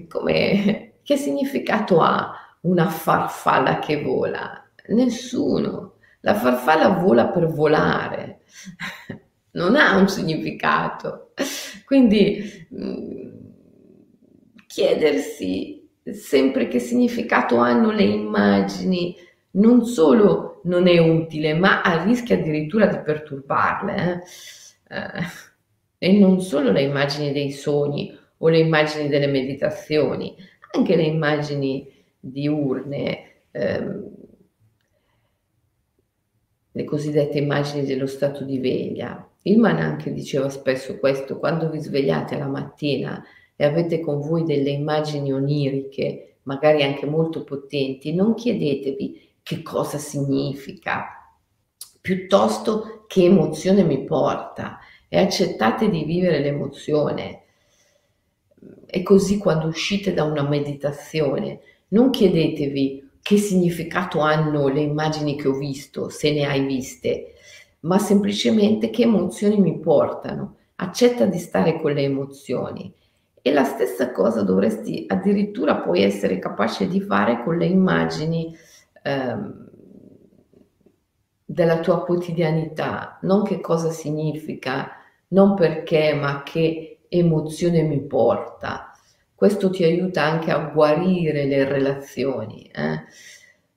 Come, 0.06 0.92
che 1.02 1.16
significato 1.16 2.02
ha 2.02 2.58
una 2.60 2.90
farfalla 2.90 3.78
che 3.78 4.02
vola? 4.02 4.70
Nessuno. 4.88 5.94
La 6.20 6.34
farfalla 6.34 6.90
vola 6.90 7.28
per 7.28 7.46
volare, 7.46 8.42
non 9.52 9.74
ha 9.74 9.96
un 9.96 10.08
significato. 10.10 11.32
Quindi 11.86 12.66
mm, 12.74 13.28
chiedersi 14.66 15.88
sempre 16.04 16.68
che 16.68 16.80
significato 16.80 17.56
hanno 17.56 17.92
le 17.92 18.04
immagini 18.04 19.16
non 19.52 19.86
solo 19.86 20.51
non 20.64 20.86
è 20.86 20.98
utile, 20.98 21.54
ma 21.54 21.82
rischia 22.04 22.36
addirittura 22.36 22.86
di 22.86 22.98
perturbarle. 22.98 24.22
Eh? 24.88 24.96
Eh, 24.96 25.50
e 25.98 26.18
non 26.18 26.40
solo 26.40 26.72
le 26.72 26.82
immagini 26.82 27.32
dei 27.32 27.52
sogni 27.52 28.16
o 28.38 28.48
le 28.48 28.58
immagini 28.58 29.08
delle 29.08 29.28
meditazioni, 29.28 30.34
anche 30.74 30.96
le 30.96 31.04
immagini 31.04 31.88
diurne, 32.18 33.24
ehm, 33.52 34.10
le 36.72 36.84
cosiddette 36.84 37.38
immagini 37.38 37.84
dello 37.84 38.06
stato 38.06 38.44
di 38.44 38.58
veglia. 38.58 39.28
Ilman 39.42 39.76
anche 39.78 40.12
diceva 40.12 40.48
spesso 40.48 40.98
questo, 40.98 41.38
quando 41.38 41.70
vi 41.70 41.78
svegliate 41.78 42.36
la 42.36 42.48
mattina 42.48 43.22
e 43.54 43.64
avete 43.64 44.00
con 44.00 44.20
voi 44.20 44.44
delle 44.44 44.70
immagini 44.70 45.32
oniriche, 45.32 46.38
magari 46.42 46.82
anche 46.82 47.06
molto 47.06 47.44
potenti, 47.44 48.12
non 48.12 48.34
chiedetevi 48.34 49.31
che 49.42 49.62
cosa 49.62 49.98
significa, 49.98 51.34
piuttosto 52.00 53.04
che 53.06 53.24
emozione 53.24 53.82
mi 53.82 54.04
porta 54.04 54.78
e 55.08 55.18
accettate 55.18 55.90
di 55.90 56.04
vivere 56.04 56.40
l'emozione. 56.40 57.42
E 58.86 59.02
così 59.02 59.38
quando 59.38 59.66
uscite 59.66 60.14
da 60.14 60.24
una 60.24 60.42
meditazione, 60.42 61.60
non 61.88 62.10
chiedetevi 62.10 63.10
che 63.22 63.36
significato 63.36 64.20
hanno 64.20 64.68
le 64.68 64.80
immagini 64.80 65.36
che 65.36 65.48
ho 65.48 65.54
visto, 65.54 66.08
se 66.08 66.32
ne 66.32 66.46
hai 66.46 66.64
viste, 66.64 67.34
ma 67.80 67.98
semplicemente 67.98 68.90
che 68.90 69.02
emozioni 69.02 69.58
mi 69.58 69.78
portano. 69.78 70.56
Accetta 70.76 71.26
di 71.26 71.38
stare 71.38 71.80
con 71.80 71.92
le 71.92 72.02
emozioni. 72.02 72.92
E 73.40 73.52
la 73.52 73.64
stessa 73.64 74.12
cosa 74.12 74.42
dovresti 74.42 75.04
addirittura 75.08 75.76
poi 75.76 76.02
essere 76.02 76.38
capace 76.38 76.88
di 76.88 77.00
fare 77.00 77.42
con 77.42 77.56
le 77.56 77.66
immagini 77.66 78.56
ehm, 79.02 79.70
della 81.44 81.80
tua 81.80 82.02
quotidianità, 82.04 83.18
non 83.22 83.42
che 83.42 83.60
cosa 83.60 83.90
significa, 83.90 84.92
non 85.28 85.54
perché, 85.54 86.14
ma 86.14 86.42
che 86.42 87.00
emozione 87.08 87.82
mi 87.82 88.00
porta. 88.00 88.92
Questo 89.34 89.70
ti 89.70 89.84
aiuta 89.84 90.22
anche 90.22 90.50
a 90.50 90.58
guarire 90.58 91.44
le 91.44 91.64
relazioni. 91.64 92.70
Eh? 92.72 93.04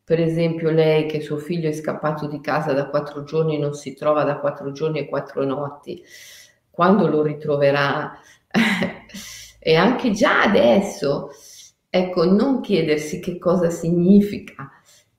Per 0.03 0.19
esempio, 0.21 0.69
lei 0.69 1.07
che 1.07 1.19
suo 1.21 1.37
figlio 1.37 1.67
è 1.67 1.73
scappato 1.73 2.27
di 2.27 2.39
casa 2.39 2.71
da 2.73 2.87
quattro 2.87 3.23
giorni, 3.23 3.57
non 3.57 3.73
si 3.73 3.93
trova 3.95 4.23
da 4.23 4.37
quattro 4.37 4.71
giorni 4.71 4.99
e 4.99 5.07
quattro 5.07 5.43
notti. 5.43 6.03
Quando 6.69 7.07
lo 7.07 7.23
ritroverà? 7.23 8.15
e 9.59 9.75
anche 9.75 10.11
già 10.11 10.43
adesso, 10.43 11.31
ecco, 11.89 12.23
non 12.25 12.61
chiedersi 12.61 13.19
che 13.19 13.39
cosa 13.39 13.69
significa, 13.69 14.69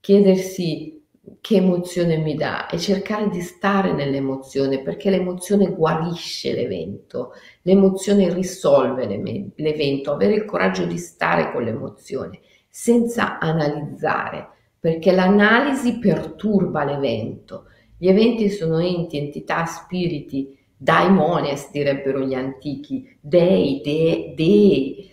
chiedersi 0.06 1.02
che 1.40 1.56
emozione 1.56 2.18
mi 2.18 2.36
dà 2.36 2.68
e 2.68 2.78
cercare 2.78 3.28
di 3.28 3.40
stare 3.40 3.92
nell'emozione 3.92 4.80
perché 4.80 5.10
l'emozione 5.10 5.72
guarisce 5.72 6.52
l'evento, 6.52 7.32
l'emozione 7.62 8.32
risolve 8.32 9.52
l'evento, 9.56 10.12
avere 10.12 10.34
il 10.34 10.44
coraggio 10.44 10.84
di 10.84 10.96
stare 10.96 11.50
con 11.50 11.64
l'emozione 11.64 12.38
senza 12.68 13.40
analizzare 13.40 14.48
perché 14.78 15.10
l'analisi 15.10 15.98
perturba 15.98 16.84
l'evento. 16.84 17.64
Gli 17.98 18.06
eventi 18.06 18.48
sono 18.48 18.78
enti, 18.78 19.18
entità, 19.18 19.64
spiriti, 19.64 20.56
daimones 20.76 21.68
direbbero 21.72 22.20
gli 22.20 22.34
antichi, 22.34 23.12
dei, 23.20 23.80
dei, 23.82 24.34
dei 24.36 25.10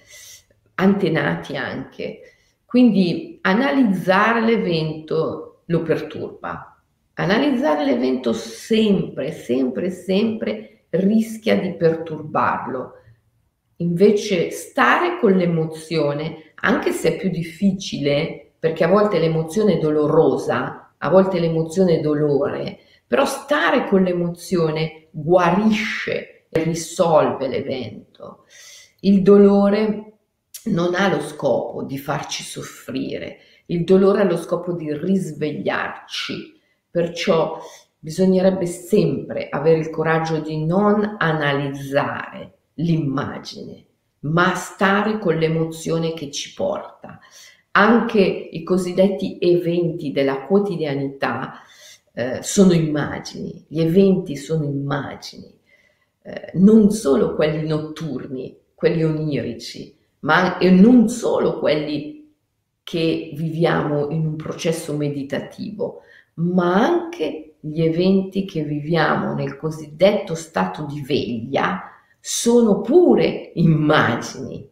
antenati 0.75 1.55
anche 1.55 2.32
quindi 2.73 3.37
analizzare 3.41 4.41
l'evento 4.41 5.61
lo 5.65 5.83
perturba. 5.83 6.81
Analizzare 7.13 7.85
l'evento 7.85 8.33
sempre, 8.33 9.31
sempre, 9.31 9.91
sempre 9.91 10.85
rischia 10.89 11.55
di 11.55 11.75
perturbarlo. 11.75 12.93
Invece 13.75 14.49
stare 14.49 15.19
con 15.19 15.33
l'emozione, 15.33 16.53
anche 16.55 16.93
se 16.93 17.09
è 17.09 17.17
più 17.19 17.29
difficile, 17.29 18.53
perché 18.57 18.85
a 18.85 18.89
volte 18.89 19.19
l'emozione 19.19 19.73
è 19.73 19.77
dolorosa, 19.77 20.95
a 20.97 21.09
volte 21.09 21.39
l'emozione 21.39 21.99
è 21.99 22.01
dolore, 22.01 22.79
però 23.05 23.25
stare 23.25 23.87
con 23.87 24.01
l'emozione 24.01 25.09
guarisce, 25.11 26.45
risolve 26.49 27.47
l'evento. 27.47 28.45
Il 29.01 29.21
dolore 29.21 30.12
non 30.65 30.95
ha 30.95 31.09
lo 31.09 31.21
scopo 31.21 31.83
di 31.83 31.97
farci 31.97 32.43
soffrire, 32.43 33.39
il 33.67 33.83
dolore 33.83 34.21
ha 34.21 34.25
lo 34.25 34.37
scopo 34.37 34.73
di 34.73 34.95
risvegliarci, 34.95 36.59
perciò 36.89 37.59
bisognerebbe 37.99 38.65
sempre 38.65 39.47
avere 39.49 39.79
il 39.79 39.89
coraggio 39.89 40.39
di 40.39 40.65
non 40.65 41.15
analizzare 41.17 42.53
l'immagine, 42.75 43.85
ma 44.21 44.53
stare 44.55 45.19
con 45.19 45.37
l'emozione 45.37 46.13
che 46.13 46.29
ci 46.31 46.53
porta. 46.53 47.19
Anche 47.71 48.19
i 48.19 48.63
cosiddetti 48.63 49.37
eventi 49.39 50.11
della 50.11 50.45
quotidianità 50.45 51.61
eh, 52.13 52.43
sono 52.43 52.73
immagini, 52.73 53.65
gli 53.67 53.81
eventi 53.81 54.35
sono 54.35 54.65
immagini, 54.65 55.51
eh, 56.21 56.51
non 56.55 56.91
solo 56.91 57.35
quelli 57.35 57.65
notturni, 57.65 58.55
quelli 58.75 59.03
onirici, 59.03 59.95
ma 60.23 60.57
e 60.57 60.69
non 60.69 61.07
solo 61.09 61.59
quelli 61.59 62.31
che 62.83 63.31
viviamo 63.35 64.09
in 64.09 64.25
un 64.25 64.35
processo 64.35 64.95
meditativo, 64.95 66.01
ma 66.35 66.75
anche 66.75 67.55
gli 67.59 67.81
eventi 67.81 68.45
che 68.45 68.63
viviamo 68.63 69.33
nel 69.33 69.55
cosiddetto 69.55 70.35
stato 70.35 70.85
di 70.85 71.01
veglia 71.01 71.83
sono 72.19 72.81
pure 72.81 73.51
immagini. 73.55 74.67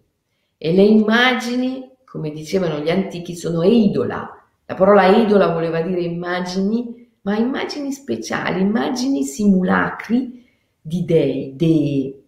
E 0.58 0.74
le 0.74 0.84
immagini, 0.84 1.90
come 2.06 2.32
dicevano 2.32 2.80
gli 2.80 2.90
antichi, 2.90 3.36
sono 3.36 3.62
eidola. 3.62 4.46
La 4.66 4.76
parola 4.76 5.08
eidola 5.08 5.48
voleva 5.48 5.82
dire 5.82 6.02
immagini, 6.02 7.10
ma 7.22 7.38
immagini 7.38 7.92
speciali, 7.92 8.62
immagini 8.62 9.24
simulacri 9.24 10.46
di 10.82 11.06
dei, 11.06 11.56
dei, 11.56 12.21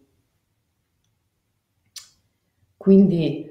quindi 2.84 3.49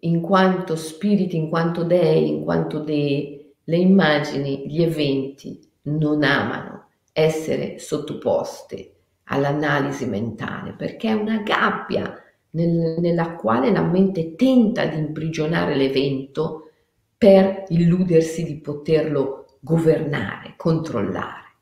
in 0.00 0.20
quanto 0.20 0.76
spiriti, 0.76 1.38
in 1.38 1.48
quanto 1.48 1.84
dei, 1.84 2.28
in 2.28 2.44
quanto 2.44 2.80
dei, 2.80 3.50
le 3.64 3.76
immagini, 3.78 4.66
gli 4.66 4.82
eventi 4.82 5.58
non 5.84 6.22
amano 6.22 6.88
essere 7.14 7.78
sottoposte 7.78 8.92
all'analisi 9.24 10.04
mentale 10.04 10.74
perché 10.74 11.08
è 11.08 11.14
una 11.14 11.38
gabbia 11.38 12.14
nel, 12.50 12.96
nella 12.98 13.36
quale 13.36 13.70
la 13.70 13.80
mente 13.80 14.34
tenta 14.34 14.84
di 14.84 14.98
imprigionare 14.98 15.74
l'evento 15.74 16.72
per 17.16 17.64
illudersi 17.68 18.44
di 18.44 18.60
poterlo 18.60 19.56
governare, 19.60 20.52
controllare. 20.58 21.54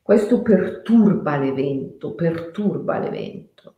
Questo 0.00 0.40
perturba 0.40 1.36
l'evento, 1.36 2.14
perturba 2.14 3.00
l'evento. 3.00 3.74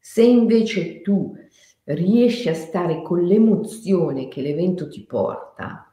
Se 0.00 0.24
invece 0.24 1.00
tu 1.02 1.38
riesci 1.84 2.48
a 2.48 2.54
stare 2.54 3.02
con 3.02 3.22
l'emozione 3.22 4.28
che 4.28 4.40
l'evento 4.40 4.88
ti 4.88 5.04
porta, 5.04 5.92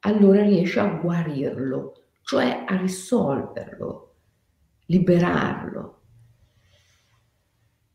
allora 0.00 0.42
riesci 0.42 0.78
a 0.78 0.86
guarirlo, 0.86 2.04
cioè 2.22 2.64
a 2.66 2.76
risolverlo, 2.76 4.14
liberarlo. 4.86 5.96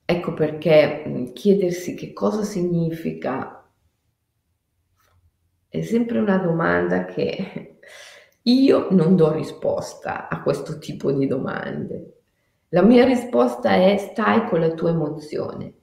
Ecco 0.05 0.33
perché 0.33 1.31
chiedersi 1.33 1.95
che 1.95 2.13
cosa 2.13 2.43
significa 2.43 3.67
è 5.69 5.81
sempre 5.81 6.19
una 6.19 6.37
domanda 6.37 7.05
che 7.05 7.79
io 8.43 8.87
non 8.91 9.15
do 9.15 9.31
risposta 9.31 10.27
a 10.27 10.43
questo 10.43 10.77
tipo 10.77 11.11
di 11.11 11.25
domande. 11.25 12.21
La 12.69 12.83
mia 12.83 13.05
risposta 13.05 13.73
è 13.73 13.97
stai 13.97 14.45
con 14.47 14.59
la 14.59 14.73
tua 14.73 14.89
emozione 14.89 15.73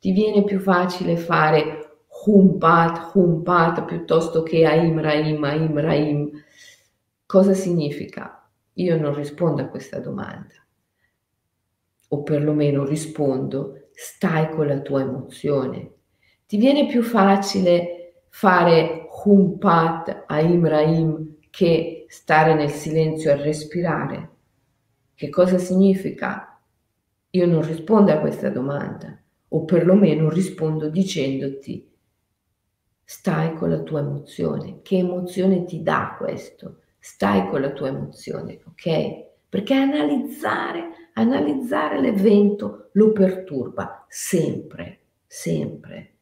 ti 0.00 0.12
viene 0.12 0.44
più 0.44 0.58
facile 0.58 1.16
fare 1.16 1.98
Humpat, 2.24 3.14
Humpat 3.14 3.84
piuttosto 3.84 4.42
che 4.42 4.64
Aim 4.64 4.98
Raim, 4.98 5.44
Aim 5.44 5.78
Raim. 5.78 6.30
Cosa 7.26 7.54
significa? 7.54 8.50
Io 8.74 8.98
non 8.98 9.14
rispondo 9.14 9.62
a 9.62 9.66
questa 9.66 10.00
domanda, 10.00 10.54
o 12.08 12.22
perlomeno 12.22 12.84
rispondo, 12.84 13.90
stai 13.92 14.48
con 14.50 14.66
la 14.66 14.80
tua 14.80 15.02
emozione. 15.02 15.92
Ti 16.46 16.56
viene 16.56 16.86
più 16.86 17.02
facile 17.02 18.24
fare 18.30 19.06
Humpat, 19.22 20.24
Aim 20.28 20.66
Raim 20.66 21.36
che 21.50 22.06
stare 22.08 22.54
nel 22.54 22.70
silenzio 22.70 23.32
e 23.32 23.36
respirare? 23.36 24.30
Che 25.14 25.28
cosa 25.28 25.58
significa? 25.58 26.58
Io 27.30 27.46
non 27.46 27.62
rispondo 27.62 28.12
a 28.12 28.18
questa 28.18 28.48
domanda, 28.48 29.19
o 29.52 29.64
perlomeno 29.64 30.28
rispondo 30.28 30.88
dicendoti 30.88 31.88
stai 33.10 33.54
con 33.54 33.70
la 33.70 33.80
tua 33.80 34.00
emozione. 34.00 34.82
Che 34.82 34.98
emozione 34.98 35.64
ti 35.64 35.82
dà 35.82 36.14
questo? 36.16 36.82
Stai 37.00 37.48
con 37.48 37.60
la 37.60 37.72
tua 37.72 37.88
emozione, 37.88 38.60
ok? 38.64 39.48
Perché 39.48 39.74
analizzare, 39.74 41.10
analizzare 41.14 42.00
l'evento 42.00 42.90
lo 42.92 43.10
perturba 43.10 44.06
sempre, 44.08 45.00
sempre. 45.26 46.14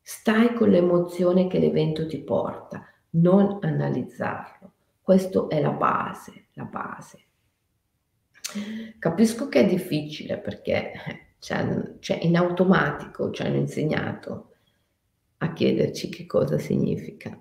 Stai 0.00 0.54
con 0.54 0.70
l'emozione 0.70 1.46
che 1.46 1.58
l'evento 1.58 2.06
ti 2.06 2.22
porta, 2.22 2.86
non 3.10 3.58
analizzarlo. 3.60 4.72
Questa 5.02 5.46
è 5.48 5.60
la 5.60 5.72
base, 5.72 6.46
la 6.54 6.64
base. 6.64 7.18
Capisco 8.98 9.48
che 9.48 9.60
è 9.60 9.66
difficile 9.66 10.38
perché 10.38 10.92
cioè, 11.44 11.96
cioè 11.98 12.20
in 12.22 12.36
automatico 12.38 13.30
ci 13.30 13.42
hanno 13.42 13.56
insegnato 13.56 14.52
a 15.38 15.52
chiederci 15.52 16.08
che 16.08 16.24
cosa 16.24 16.58
significa. 16.58 17.38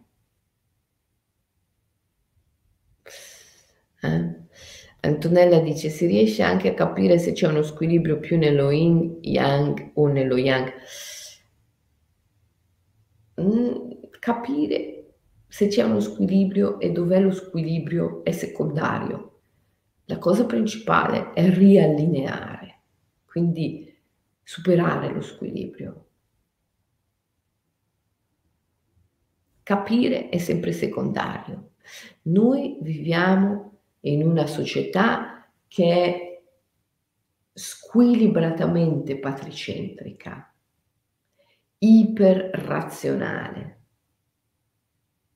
Eh? 4.02 4.42
Antonella 5.00 5.60
dice: 5.60 5.88
Si 5.88 6.06
riesce 6.06 6.44
anche 6.44 6.68
a 6.68 6.74
capire 6.74 7.18
se 7.18 7.32
c'è 7.32 7.48
uno 7.48 7.62
squilibrio 7.62 8.20
più 8.20 8.38
nello 8.38 8.72
yin 8.72 9.20
yang 9.22 9.92
o 9.94 10.08
nello 10.08 10.36
yang. 10.36 10.70
Mm, 13.40 13.92
capire 14.20 15.14
se 15.48 15.68
c'è 15.68 15.84
uno 15.84 16.02
squilibrio 16.02 16.78
e 16.82 16.92
dov'è 16.92 17.22
lo 17.22 17.32
squilibrio 17.32 18.22
è 18.26 18.32
secondario. 18.32 19.40
La 20.06 20.18
cosa 20.18 20.46
principale 20.46 21.32
è 21.32 21.50
riallineare, 21.50 22.82
quindi 23.24 23.92
superare 24.44 25.12
lo 25.12 25.22
squilibrio. 25.22 26.08
Capire 29.64 30.30
è 30.30 30.38
sempre 30.38 30.74
secondario. 30.74 31.72
Noi 32.24 32.78
viviamo 32.82 33.80
in 34.02 34.26
una 34.26 34.46
società 34.46 35.50
che 35.68 35.94
è 35.94 36.42
squilibratamente 37.54 39.18
patricentrica, 39.18 40.54
iperrazionale. 41.78 43.80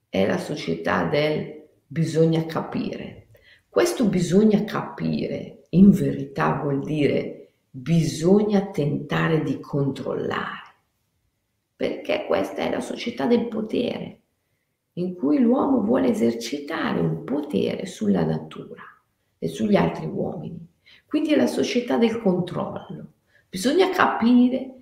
È 0.09 0.25
la 0.25 0.37
società 0.37 1.05
del 1.05 1.65
bisogna 1.85 2.45
capire. 2.45 3.27
Questo 3.69 4.09
bisogna 4.09 4.63
capire 4.63 5.67
in 5.69 5.91
verità 5.91 6.59
vuol 6.61 6.83
dire 6.83 7.36
bisogna 7.79 8.71
tentare 8.71 9.43
di 9.43 9.59
controllare 9.59 10.65
perché 11.75 12.25
questa 12.25 12.63
è 12.63 12.71
la 12.71 12.79
società 12.79 13.27
del 13.27 13.47
potere, 13.47 14.21
in 14.93 15.15
cui 15.15 15.37
l'uomo 15.37 15.81
vuole 15.81 16.09
esercitare 16.09 16.99
un 16.99 17.23
potere 17.23 17.85
sulla 17.85 18.25
natura 18.25 18.81
e 19.37 19.47
sugli 19.47 19.75
altri 19.75 20.07
uomini. 20.07 20.67
Quindi 21.05 21.33
è 21.33 21.35
la 21.35 21.45
società 21.45 21.97
del 21.97 22.19
controllo. 22.19 23.11
Bisogna 23.47 23.89
capire, 23.91 24.73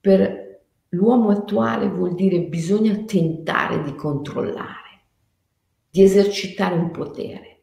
per 0.00 0.60
l'uomo 0.90 1.30
attuale 1.30 1.88
vuol 1.88 2.14
dire 2.14 2.40
bisogna 2.42 2.96
tentare 2.98 3.82
di 3.82 3.96
controllare, 3.96 5.00
di 5.90 6.02
esercitare 6.02 6.76
un 6.76 6.92
potere. 6.92 7.62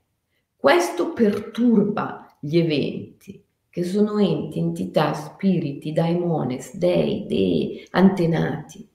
Questo 0.54 1.14
perturba 1.14 2.38
gli 2.42 2.58
eventi, 2.58 3.42
che 3.76 3.84
sono 3.84 4.20
enti, 4.20 4.58
entità, 4.58 5.14
spiriti, 5.14 5.92
daimones, 5.92 6.78
dei, 6.78 7.26
dei, 7.28 7.86
antenati. 7.92 8.88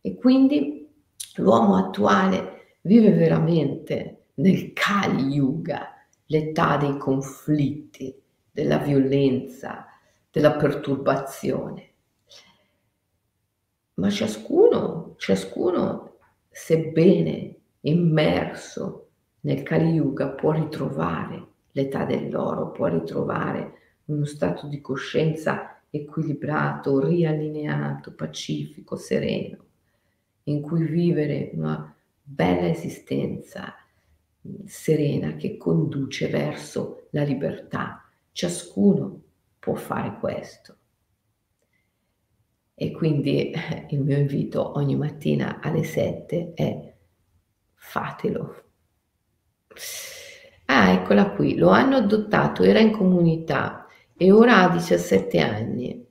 E 0.00 0.14
quindi 0.14 0.90
l'uomo 1.36 1.76
attuale 1.76 2.78
vive 2.84 3.12
veramente 3.12 4.28
nel 4.36 4.72
Kali 4.72 5.24
Yuga, 5.24 6.06
l'età 6.24 6.78
dei 6.78 6.96
conflitti, 6.96 8.18
della 8.50 8.78
violenza, 8.78 9.88
della 10.30 10.52
perturbazione. 10.52 11.92
Ma 13.96 14.08
ciascuno, 14.08 15.16
ciascuno, 15.18 16.16
sebbene 16.48 17.56
immerso 17.80 19.08
nel 19.40 19.62
Kali 19.62 19.90
Yuga, 19.90 20.30
può 20.30 20.52
ritrovare 20.52 21.46
l'età 21.72 22.06
dell'oro, 22.06 22.70
può 22.70 22.86
ritrovare 22.86 23.82
uno 24.06 24.24
stato 24.24 24.66
di 24.66 24.80
coscienza 24.80 25.80
equilibrato, 25.90 26.98
riallineato, 27.04 28.12
pacifico, 28.12 28.96
sereno, 28.96 29.64
in 30.44 30.60
cui 30.60 30.84
vivere 30.84 31.50
una 31.54 31.94
bella 32.22 32.68
esistenza 32.68 33.74
serena 34.66 35.36
che 35.36 35.56
conduce 35.56 36.28
verso 36.28 37.06
la 37.10 37.22
libertà. 37.22 38.08
Ciascuno 38.32 39.22
può 39.58 39.74
fare 39.74 40.18
questo. 40.18 40.76
E 42.74 42.90
quindi 42.90 43.50
eh, 43.50 43.86
il 43.90 44.00
mio 44.00 44.18
invito 44.18 44.76
ogni 44.76 44.96
mattina 44.96 45.60
alle 45.60 45.84
7 45.84 46.54
è 46.54 46.94
fatelo. 47.74 48.62
Ah, 50.66 50.90
eccola 50.90 51.30
qui, 51.30 51.56
lo 51.56 51.68
hanno 51.68 51.96
adottato, 51.96 52.64
era 52.64 52.80
in 52.80 52.90
comunità, 52.90 53.83
e 54.16 54.32
ora 54.32 54.62
ha 54.62 54.68
17 54.70 55.38
anni. 55.40 56.06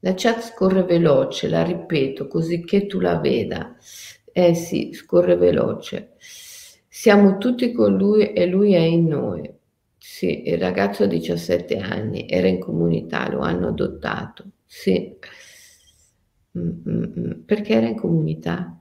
La 0.00 0.14
chat 0.14 0.40
scorre 0.42 0.82
veloce, 0.84 1.48
la 1.48 1.62
ripeto, 1.62 2.26
così 2.26 2.64
che 2.64 2.86
tu 2.86 3.00
la 3.00 3.18
veda. 3.18 3.76
Eh 4.32 4.54
sì, 4.54 4.92
scorre 4.92 5.36
veloce. 5.36 6.14
Siamo 6.18 7.38
tutti 7.38 7.72
con 7.72 7.96
lui 7.96 8.32
e 8.32 8.46
lui 8.46 8.74
è 8.74 8.78
in 8.80 9.06
noi. 9.06 9.50
Sì, 9.98 10.48
il 10.48 10.58
ragazzo 10.58 11.04
ha 11.04 11.06
17 11.06 11.76
anni, 11.78 12.26
era 12.28 12.48
in 12.48 12.58
comunità, 12.58 13.28
lo 13.30 13.40
hanno 13.40 13.68
adottato. 13.68 14.44
Sì. 14.64 15.16
Mm-mm. 16.56 17.44
Perché 17.44 17.74
era 17.74 17.86
in 17.88 17.96
comunità? 17.96 18.79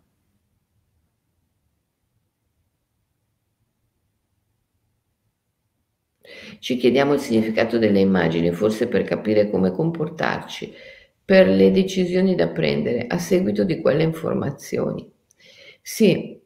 Ci 6.60 6.78
chiediamo 6.78 7.14
il 7.14 7.20
significato 7.20 7.78
delle 7.78 8.00
immagini, 8.00 8.52
forse 8.52 8.88
per 8.88 9.04
capire 9.04 9.50
come 9.50 9.72
comportarci, 9.72 10.74
per 11.24 11.48
le 11.48 11.72
decisioni 11.72 12.36
da 12.36 12.50
prendere 12.50 13.06
a 13.08 13.18
seguito 13.18 13.64
di 13.64 13.82
quelle 13.82 14.04
informazioni. 14.04 15.08
Sì, 15.82 16.40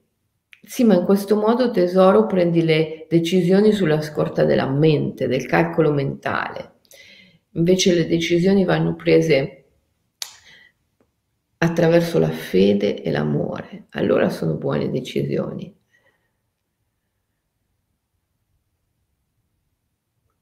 sì, 0.65 0.83
ma 0.83 0.95
in 0.95 1.03
questo 1.03 1.35
modo 1.35 1.71
tesoro 1.71 2.25
prendi 2.25 2.63
le 2.63 3.05
decisioni 3.09 3.71
sulla 3.71 4.01
scorta 4.01 4.45
della 4.45 4.69
mente, 4.69 5.27
del 5.27 5.45
calcolo 5.45 5.91
mentale. 5.91 6.75
Invece 7.51 7.93
le 7.93 8.07
decisioni 8.07 8.63
vanno 8.63 8.95
prese 8.95 9.65
attraverso 11.57 12.19
la 12.19 12.29
fede 12.29 13.01
e 13.01 13.11
l'amore. 13.11 13.85
Allora 13.91 14.29
sono 14.29 14.55
buone 14.55 14.89
decisioni. 14.89 15.73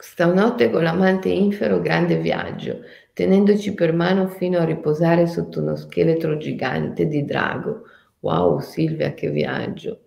Stanotte 0.01 0.71
con 0.71 0.81
l'amante 0.81 1.29
infero 1.29 1.79
grande 1.79 2.17
viaggio, 2.17 2.79
tenendoci 3.13 3.75
per 3.75 3.93
mano 3.93 4.27
fino 4.27 4.57
a 4.57 4.63
riposare 4.63 5.27
sotto 5.27 5.61
uno 5.61 5.75
scheletro 5.75 6.37
gigante 6.37 7.05
di 7.05 7.23
drago. 7.23 7.83
Wow 8.21 8.61
Silvia, 8.61 9.13
che 9.13 9.29
viaggio! 9.29 10.05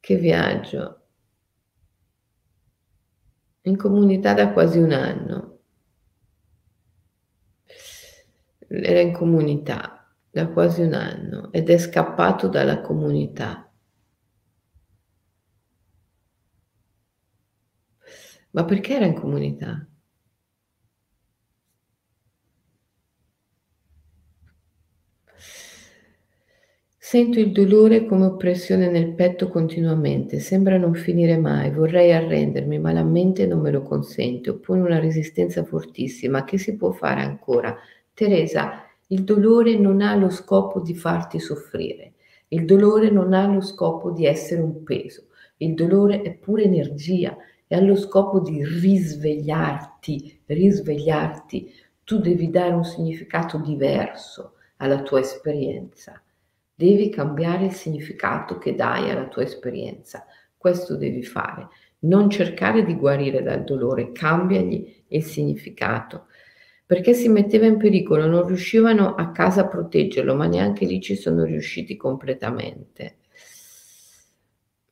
Che 0.00 0.16
viaggio! 0.16 1.02
In 3.62 3.76
comunità 3.76 4.34
da 4.34 4.50
quasi 4.50 4.78
un 4.78 4.90
anno. 4.90 5.58
Era 8.66 8.98
in 8.98 9.12
comunità 9.12 10.12
da 10.28 10.48
quasi 10.48 10.82
un 10.82 10.94
anno 10.94 11.52
ed 11.52 11.70
è 11.70 11.78
scappato 11.78 12.48
dalla 12.48 12.80
comunità 12.80 13.69
Ma 18.52 18.64
perché 18.64 18.94
era 18.94 19.06
in 19.06 19.14
comunità? 19.14 19.86
Sento 27.02 27.40
il 27.40 27.50
dolore 27.50 28.04
come 28.06 28.26
oppressione 28.26 28.88
nel 28.88 29.14
petto 29.14 29.48
continuamente, 29.48 30.38
sembra 30.38 30.76
non 30.76 30.94
finire 30.94 31.36
mai, 31.36 31.70
vorrei 31.72 32.12
arrendermi, 32.12 32.78
ma 32.78 32.92
la 32.92 33.02
mente 33.02 33.46
non 33.46 33.60
me 33.60 33.72
lo 33.72 33.82
consente, 33.82 34.50
oppone 34.50 34.82
una 34.82 35.00
resistenza 35.00 35.64
fortissima. 35.64 36.44
Che 36.44 36.58
si 36.58 36.76
può 36.76 36.92
fare 36.92 37.22
ancora? 37.22 37.76
Teresa, 38.14 38.84
il 39.08 39.24
dolore 39.24 39.76
non 39.76 40.02
ha 40.02 40.14
lo 40.14 40.30
scopo 40.30 40.80
di 40.80 40.94
farti 40.94 41.40
soffrire, 41.40 42.12
il 42.48 42.64
dolore 42.64 43.10
non 43.10 43.32
ha 43.32 43.46
lo 43.46 43.60
scopo 43.60 44.12
di 44.12 44.26
essere 44.26 44.60
un 44.60 44.84
peso, 44.84 45.24
il 45.56 45.74
dolore 45.74 46.22
è 46.22 46.32
pure 46.34 46.62
energia 46.64 47.36
e 47.72 47.76
ha 47.76 47.80
lo 47.80 47.94
scopo 47.94 48.40
di 48.40 48.64
risvegliarti, 48.64 50.40
risvegliarti. 50.46 51.72
Tu 52.02 52.18
devi 52.18 52.50
dare 52.50 52.74
un 52.74 52.84
significato 52.84 53.58
diverso 53.58 54.54
alla 54.78 55.02
tua 55.02 55.20
esperienza 55.20 56.20
devi 56.80 57.10
cambiare 57.10 57.66
il 57.66 57.72
significato 57.72 58.56
che 58.56 58.74
dai 58.74 59.10
alla 59.10 59.28
tua 59.28 59.42
esperienza. 59.42 60.24
Questo 60.56 60.96
devi 60.96 61.22
fare. 61.22 61.68
Non 62.00 62.30
cercare 62.30 62.86
di 62.86 62.94
guarire 62.94 63.42
dal 63.42 63.64
dolore, 63.64 64.12
cambiagli 64.12 65.04
il 65.08 65.22
significato. 65.22 66.28
Perché 66.86 67.12
si 67.12 67.28
metteva 67.28 67.66
in 67.66 67.76
pericolo, 67.76 68.26
non 68.26 68.46
riuscivano 68.46 69.14
a 69.14 69.30
casa 69.30 69.60
a 69.60 69.68
proteggerlo, 69.68 70.34
ma 70.34 70.46
neanche 70.46 70.86
lì 70.86 71.02
ci 71.02 71.16
sono 71.16 71.44
riusciti 71.44 71.98
completamente. 71.98 73.16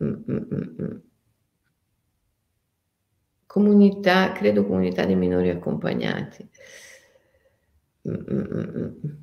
Mm-mm-mm. 0.04 1.02
Comunità, 3.58 4.30
credo 4.30 4.64
comunità 4.64 5.04
di 5.04 5.16
minori 5.16 5.48
accompagnati. 5.50 6.48
Mm-mm-mm. 8.06 9.18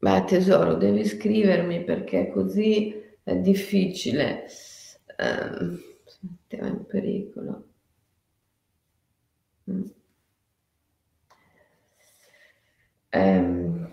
Ma 0.00 0.24
tesoro, 0.24 0.74
devi 0.74 1.04
scrivermi 1.04 1.84
perché 1.84 2.28
così 2.32 2.92
è 3.22 3.36
difficile. 3.36 4.46
Eh, 5.16 5.78
metteva 6.20 6.66
in 6.66 6.84
pericolo. 6.84 7.64
Mm. 9.70 9.86
Eh, 13.12 13.88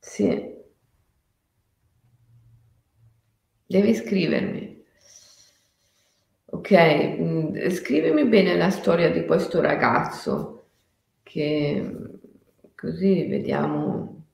sì. 0.00 0.56
Devi 3.66 3.94
scrivermi. 3.94 4.67
Ok, 6.50 6.70
mm, 6.72 7.68
scrivimi 7.70 8.24
bene 8.26 8.56
la 8.56 8.70
storia 8.70 9.10
di 9.10 9.24
questo 9.24 9.60
ragazzo 9.60 10.66
che 11.22 11.92
così 12.74 13.26
vediamo 13.26 14.24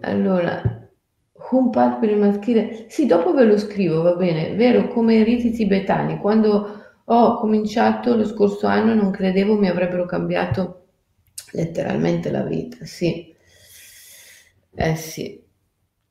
Allora, 0.00 0.60
un 1.52 1.70
pad 1.70 1.98
per 2.00 2.10
il 2.10 2.18
maschile. 2.18 2.86
Sì, 2.88 3.06
dopo 3.06 3.32
ve 3.32 3.44
lo 3.44 3.56
scrivo, 3.58 4.02
va 4.02 4.14
bene. 4.14 4.54
Vero, 4.54 4.88
come 4.88 5.16
i 5.16 5.24
riti 5.24 5.50
tibetani. 5.52 6.18
Quando 6.18 6.80
ho 7.04 7.38
cominciato 7.38 8.16
lo 8.16 8.24
scorso 8.26 8.66
anno 8.66 8.94
non 8.94 9.10
credevo 9.10 9.56
mi 9.58 9.68
avrebbero 9.68 10.06
cambiato 10.06 10.86
letteralmente 11.52 12.30
la 12.30 12.42
vita. 12.42 12.84
Sì, 12.84 13.34
eh 14.76 14.96
sì. 14.96 15.40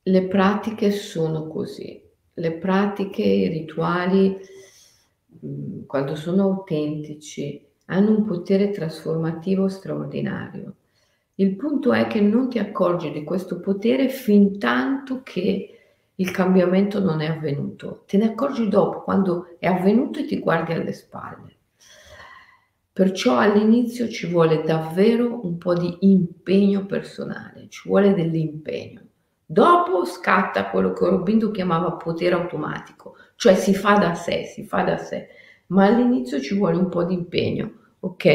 Le 0.04 0.26
pratiche 0.26 0.90
sono 0.90 1.46
così. 1.46 2.02
Le 2.34 2.52
pratiche, 2.54 3.22
i 3.22 3.46
rituali, 3.46 4.36
mm, 5.46 5.82
quando 5.86 6.16
sono 6.16 6.42
autentici, 6.42 7.64
hanno 7.86 8.10
un 8.10 8.24
potere 8.24 8.70
trasformativo 8.70 9.68
straordinario. 9.68 10.74
Il 11.36 11.54
punto 11.54 11.92
è 11.92 12.08
che 12.08 12.20
non 12.20 12.48
ti 12.48 12.58
accorgi 12.58 13.12
di 13.12 13.22
questo 13.22 13.60
potere 13.60 14.08
fin 14.08 14.58
tanto 14.58 15.22
che 15.22 15.78
il 16.16 16.30
cambiamento 16.32 16.98
non 16.98 17.20
è 17.20 17.26
avvenuto. 17.26 18.02
Te 18.04 18.16
ne 18.16 18.30
accorgi 18.30 18.68
dopo, 18.68 19.02
quando 19.02 19.56
è 19.60 19.66
avvenuto 19.68 20.18
e 20.18 20.24
ti 20.24 20.40
guardi 20.40 20.72
alle 20.72 20.92
spalle. 20.92 21.56
Perciò 22.92 23.38
all'inizio 23.38 24.08
ci 24.08 24.26
vuole 24.26 24.64
davvero 24.64 25.44
un 25.46 25.56
po' 25.58 25.74
di 25.74 25.96
impegno 26.00 26.86
personale, 26.86 27.68
ci 27.68 27.88
vuole 27.88 28.14
dell'impegno. 28.14 29.10
Dopo 29.52 30.06
scatta 30.06 30.70
quello 30.70 30.94
che 30.94 31.04
Robindo 31.06 31.50
chiamava 31.50 31.92
potere 31.92 32.34
automatico, 32.34 33.16
cioè 33.36 33.54
si 33.54 33.74
fa 33.74 33.98
da 33.98 34.14
sé, 34.14 34.44
si 34.44 34.64
fa 34.64 34.82
da 34.82 34.96
sé, 34.96 35.28
ma 35.66 35.84
all'inizio 35.84 36.40
ci 36.40 36.56
vuole 36.56 36.78
un 36.78 36.88
po' 36.88 37.04
di 37.04 37.12
impegno, 37.12 37.70
ok? 38.00 38.26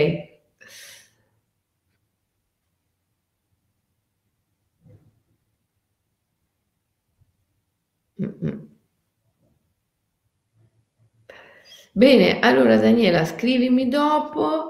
Bene, 11.91 12.39
allora 12.39 12.77
Daniela, 12.77 13.25
scrivimi 13.25 13.87
dopo. 13.89 14.69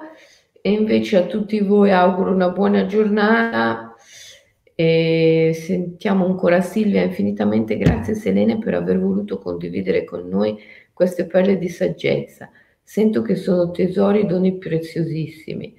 E 0.62 0.72
invece 0.72 1.18
a 1.18 1.26
tutti 1.26 1.60
voi 1.60 1.92
auguro 1.92 2.32
una 2.34 2.50
buona 2.50 2.86
giornata 2.86 3.87
e 4.80 5.54
sentiamo 5.56 6.26
ancora 6.26 6.62
Silvia 6.62 7.02
infinitamente 7.02 7.78
grazie 7.78 8.14
Selene 8.14 8.60
per 8.60 8.76
aver 8.76 9.00
voluto 9.00 9.40
condividere 9.40 10.04
con 10.04 10.28
noi 10.28 10.56
queste 10.94 11.26
perle 11.26 11.58
di 11.58 11.68
saggezza. 11.68 12.52
Sento 12.84 13.24
che 13.24 13.36
sono 13.36 13.72
tesori, 13.72 14.28
doni 14.28 14.58
preziosissimi. 14.58 15.76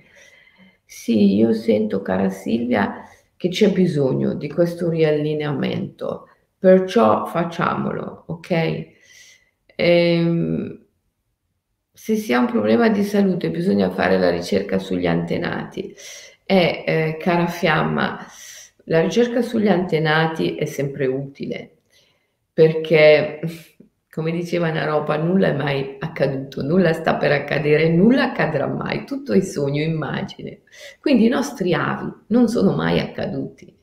Sì, 0.85 1.37
io 1.37 1.53
sento, 1.53 2.03
cara 2.03 2.29
Silvia, 2.29 3.05
che 3.37 3.49
c'è 3.49 3.71
bisogno 3.71 4.35
di 4.35 4.49
questo 4.49 4.89
riallineamento 4.91 6.29
Perciò 6.59 7.25
facciamolo, 7.27 8.25
ok? 8.27 8.87
Ehm, 9.77 10.87
se 11.93 12.17
si 12.17 12.33
ha 12.33 12.41
un 12.41 12.47
problema 12.47 12.89
di 12.89 13.05
salute 13.05 13.51
bisogna 13.51 13.91
fare 13.91 14.19
la 14.19 14.31
ricerca 14.31 14.79
sugli 14.79 15.07
antenati. 15.07 15.95
E, 16.45 16.85
eh, 16.87 17.17
cara 17.21 17.47
fiamma, 17.47 18.27
la 18.89 19.01
ricerca 19.01 19.41
sugli 19.41 19.69
antenati 19.69 20.57
è 20.57 20.65
sempre 20.65 21.07
utile 21.07 21.77
perché, 22.53 23.41
come 24.11 24.33
diceva 24.33 24.71
Naropa, 24.71 25.17
nulla 25.17 25.49
è 25.49 25.55
mai 25.55 25.97
accaduto, 25.99 26.63
nulla 26.63 26.93
sta 26.93 27.17
per 27.17 27.33
accadere, 27.33 27.89
nulla 27.89 28.25
accadrà 28.25 28.67
mai, 28.67 29.05
tutto 29.05 29.33
è 29.33 29.41
sogno, 29.41 29.83
immagine. 29.83 30.63
Quindi 31.01 31.27
i 31.27 31.29
nostri 31.29 31.73
avi 31.73 32.13
non 32.29 32.49
sono 32.49 32.75
mai 32.75 32.99
accaduti 32.99 33.77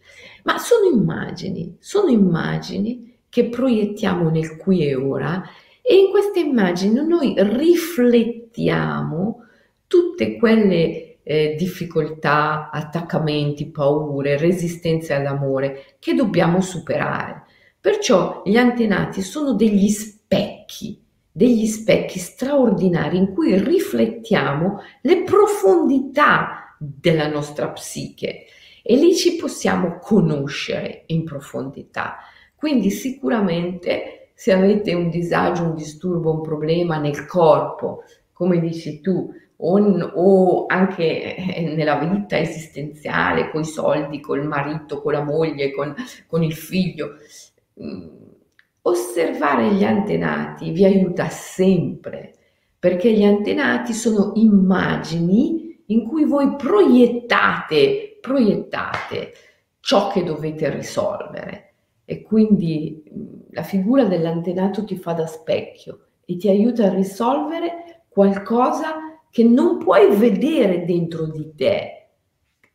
ma 0.45 0.57
sono 0.57 0.95
immagini, 0.95 1.75
sono 1.79 2.09
immagini 2.09 3.17
che 3.29 3.49
proiettiamo 3.49 4.29
nel 4.29 4.57
qui 4.57 4.87
e 4.87 4.95
ora 4.95 5.43
e 5.81 5.95
in 5.95 6.09
queste 6.09 6.39
immagini 6.39 7.05
noi 7.05 7.35
riflettiamo 7.37 9.43
tutte 9.87 10.37
quelle 10.37 11.04
eh, 11.27 11.55
difficoltà, 11.57 12.69
attaccamenti, 12.71 13.71
paure, 13.71 14.37
resistenze 14.37 15.15
all'amore 15.15 15.95
che 15.97 16.13
dobbiamo 16.13 16.61
superare. 16.61 17.45
Perciò 17.81 18.43
gli 18.45 18.57
antenati 18.57 19.23
sono 19.23 19.53
degli 19.53 19.89
specchi, 19.89 21.03
degli 21.31 21.65
specchi 21.65 22.19
straordinari 22.19 23.17
in 23.17 23.33
cui 23.33 23.57
riflettiamo 23.57 24.81
le 25.01 25.23
profondità 25.23 26.75
della 26.77 27.27
nostra 27.27 27.69
psiche 27.69 28.45
e 28.83 28.95
lì 28.95 29.15
ci 29.15 29.35
possiamo 29.35 29.97
conoscere 29.99 31.03
in 31.07 31.23
profondità. 31.23 32.17
Quindi 32.55 32.91
sicuramente 32.91 34.29
se 34.35 34.51
avete 34.51 34.93
un 34.93 35.09
disagio, 35.09 35.63
un 35.63 35.73
disturbo, 35.73 36.33
un 36.33 36.41
problema 36.41 36.99
nel 36.99 37.25
corpo, 37.25 38.03
come 38.31 38.59
dici 38.59 39.01
tu, 39.01 39.33
o, 39.57 39.79
o 39.79 40.65
anche 40.67 41.35
eh, 41.35 41.73
nella 41.75 41.97
vita 41.97 42.37
esistenziale, 42.37 43.49
con 43.49 43.61
i 43.61 43.65
soldi, 43.65 44.19
col 44.19 44.45
marito, 44.45 45.01
con 45.01 45.13
la 45.13 45.23
moglie, 45.23 45.71
con, 45.71 45.93
con 46.27 46.43
il 46.43 46.53
figlio, 46.53 47.15
mm, 47.81 48.07
osservare 48.83 49.73
gli 49.73 49.83
antenati 49.83 50.71
vi 50.71 50.85
aiuta 50.85 51.29
sempre, 51.29 52.33
perché 52.77 53.11
gli 53.11 53.23
antenati 53.23 53.93
sono 53.93 54.33
immagini 54.35 55.83
in 55.87 56.07
cui 56.07 56.25
voi 56.25 56.55
proiettate 56.55 58.15
proiettate 58.25 59.33
ciò 59.79 60.09
che 60.09 60.23
dovete 60.23 60.69
risolvere. 60.71 61.73
E 62.05 62.23
quindi 62.23 63.03
la 63.51 63.61
figura 63.61 64.05
dell'antenato 64.05 64.83
ti 64.83 64.95
fa 64.95 65.13
da 65.13 65.27
specchio 65.27 66.07
e 66.25 66.37
ti 66.37 66.49
aiuta 66.49 66.85
a 66.85 66.93
risolvere 66.93 68.01
qualcosa 68.09 69.04
che 69.35 69.43
non 69.43 69.79
puoi 69.79 70.15
vedere 70.15 70.85
dentro 70.85 71.25
di 71.25 71.55
te 71.57 72.07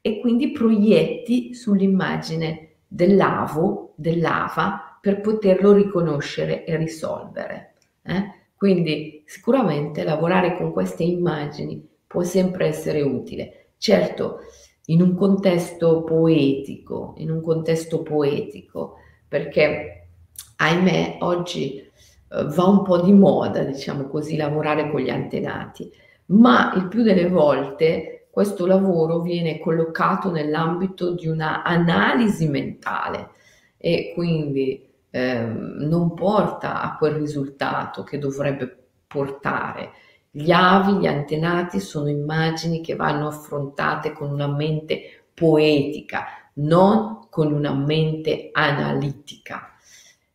e 0.03 0.21
quindi 0.21 0.53
proietti 0.53 1.55
sull'immagine 1.55 2.81
dell'avo, 2.87 3.95
dell'ava, 3.97 4.99
per 5.01 5.23
poterlo 5.23 5.73
riconoscere 5.73 6.67
e 6.67 6.77
risolvere. 6.77 7.77
Eh? 8.03 8.25
Quindi 8.55 9.23
sicuramente 9.25 10.05
lavorare 10.05 10.59
con 10.59 10.71
queste 10.71 11.03
immagini 11.03 11.83
può 12.07 12.25
sempre 12.25 12.67
essere 12.67 13.01
utile. 13.01 13.69
Certo, 13.79 14.41
in 14.89 15.01
un 15.01 15.15
contesto 15.15 16.05
poetico, 16.05 17.15
in 17.17 17.31
un 17.31 17.41
contesto 17.41 18.03
poetico, 18.03 18.97
perché 19.27 20.09
ahimè 20.57 21.17
oggi 21.21 21.77
eh, 21.79 21.89
va 22.29 22.65
un 22.65 22.83
po' 22.83 23.01
di 23.01 23.15
moda, 23.15 23.65
diciamo 23.65 24.09
così, 24.09 24.37
lavorare 24.37 24.91
con 24.91 25.01
gli 25.01 25.09
antenati, 25.09 25.91
ma 26.31 26.73
il 26.75 26.89
più 26.89 27.03
delle 27.03 27.29
volte 27.29 28.29
questo 28.31 28.67
lavoro 28.67 29.21
viene 29.21 29.59
collocato 29.59 30.31
nell'ambito 30.31 31.15
di 31.15 31.27
una 31.27 31.63
analisi 31.63 32.49
mentale 32.49 33.31
e 33.77 34.13
quindi 34.15 34.89
ehm, 35.11 35.79
non 35.81 36.15
porta 36.15 36.81
a 36.81 36.97
quel 36.97 37.15
risultato 37.15 38.05
che 38.05 38.19
dovrebbe 38.19 38.77
portare. 39.07 39.91
Gli 40.31 40.53
avi, 40.53 40.99
gli 40.99 41.07
antenati 41.07 41.81
sono 41.81 42.09
immagini 42.09 42.81
che 42.81 42.95
vanno 42.95 43.27
affrontate 43.27 44.13
con 44.13 44.31
una 44.31 44.47
mente 44.47 45.25
poetica, 45.35 46.27
non 46.55 47.27
con 47.29 47.53
una 47.53 47.75
mente 47.75 48.51
analitica. 48.53 49.75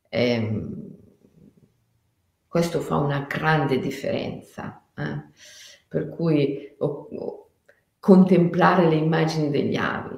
Eh, 0.10 0.64
questo 2.46 2.82
fa 2.82 2.98
una 2.98 3.26
grande 3.30 3.80
differenza. 3.80 4.84
Eh? 4.98 5.64
Per 5.96 6.10
cui 6.10 6.76
oh, 6.80 7.08
oh, 7.10 7.50
contemplare 8.02 8.90
le 8.90 8.96
immagini 8.96 9.50
degli 9.50 9.78
avi. 9.78 10.18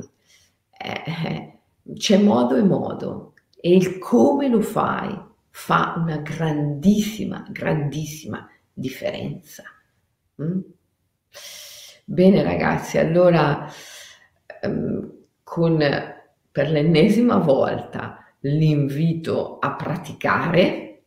Eh, 0.76 1.60
c'è 1.94 2.18
modo 2.18 2.56
e 2.56 2.64
modo 2.64 3.34
e 3.62 3.76
il 3.76 4.00
come 4.00 4.48
lo 4.48 4.60
fai 4.62 5.16
fa 5.52 5.94
una 5.98 6.18
grandissima, 6.18 7.46
grandissima 7.52 8.50
differenza. 8.74 9.66
Mm? 10.42 10.62
Bene 12.06 12.42
ragazzi, 12.42 12.98
allora 12.98 13.72
ehm, 14.64 15.14
con 15.44 15.78
per 16.52 16.72
l'ennesima 16.72 17.38
volta 17.38 18.26
l'invito 18.40 19.60
a 19.60 19.76
praticare, 19.76 21.04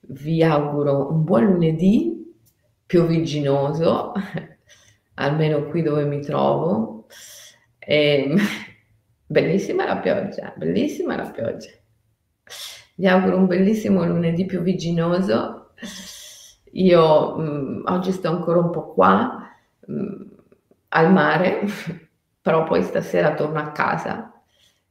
vi 0.00 0.42
auguro 0.42 1.12
un 1.12 1.22
buon 1.22 1.44
lunedì 1.44 2.17
piovigginoso, 2.88 4.12
almeno 5.14 5.66
qui 5.66 5.82
dove 5.82 6.04
mi 6.04 6.20
trovo. 6.20 7.06
E, 7.78 8.24
ehm, 8.24 8.38
bellissima 9.24 9.84
la 9.84 9.98
pioggia, 9.98 10.52
bellissima 10.56 11.14
la 11.14 11.30
pioggia. 11.30 11.70
Vi 12.96 13.06
auguro 13.06 13.36
un 13.36 13.46
bellissimo 13.46 14.04
lunedì 14.04 14.44
piovigginoso 14.44 15.58
io 16.72 17.36
mh, 17.36 17.42
mm, 17.42 17.82
oggi 17.86 18.12
sto 18.12 18.28
ancora 18.28 18.58
un 18.58 18.70
po' 18.70 18.92
qua 18.92 19.48
mh, 19.86 19.92
mm, 19.92 20.22
al 20.88 21.12
mare, 21.12 21.62
però 22.40 22.64
poi 22.64 22.82
stasera 22.82 23.34
torno 23.34 23.58
a 23.58 23.72
casa 23.72 24.32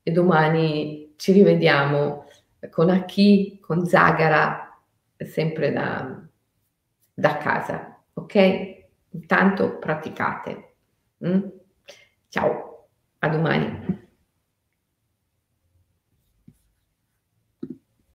e 0.03 0.11
domani 0.11 1.13
ci 1.17 1.31
rivediamo 1.31 2.25
con 2.71 2.89
Aki, 2.89 3.59
con 3.59 3.85
Zagara, 3.85 4.79
sempre 5.17 5.71
da, 5.71 6.26
da 7.17 7.37
casa, 7.37 7.97
ok? 8.13 8.85
Intanto 9.09 9.79
praticate. 9.79 10.75
Mm? 11.25 11.49
Ciao, 12.29 12.89
a 13.17 13.27
domani. 13.27 14.05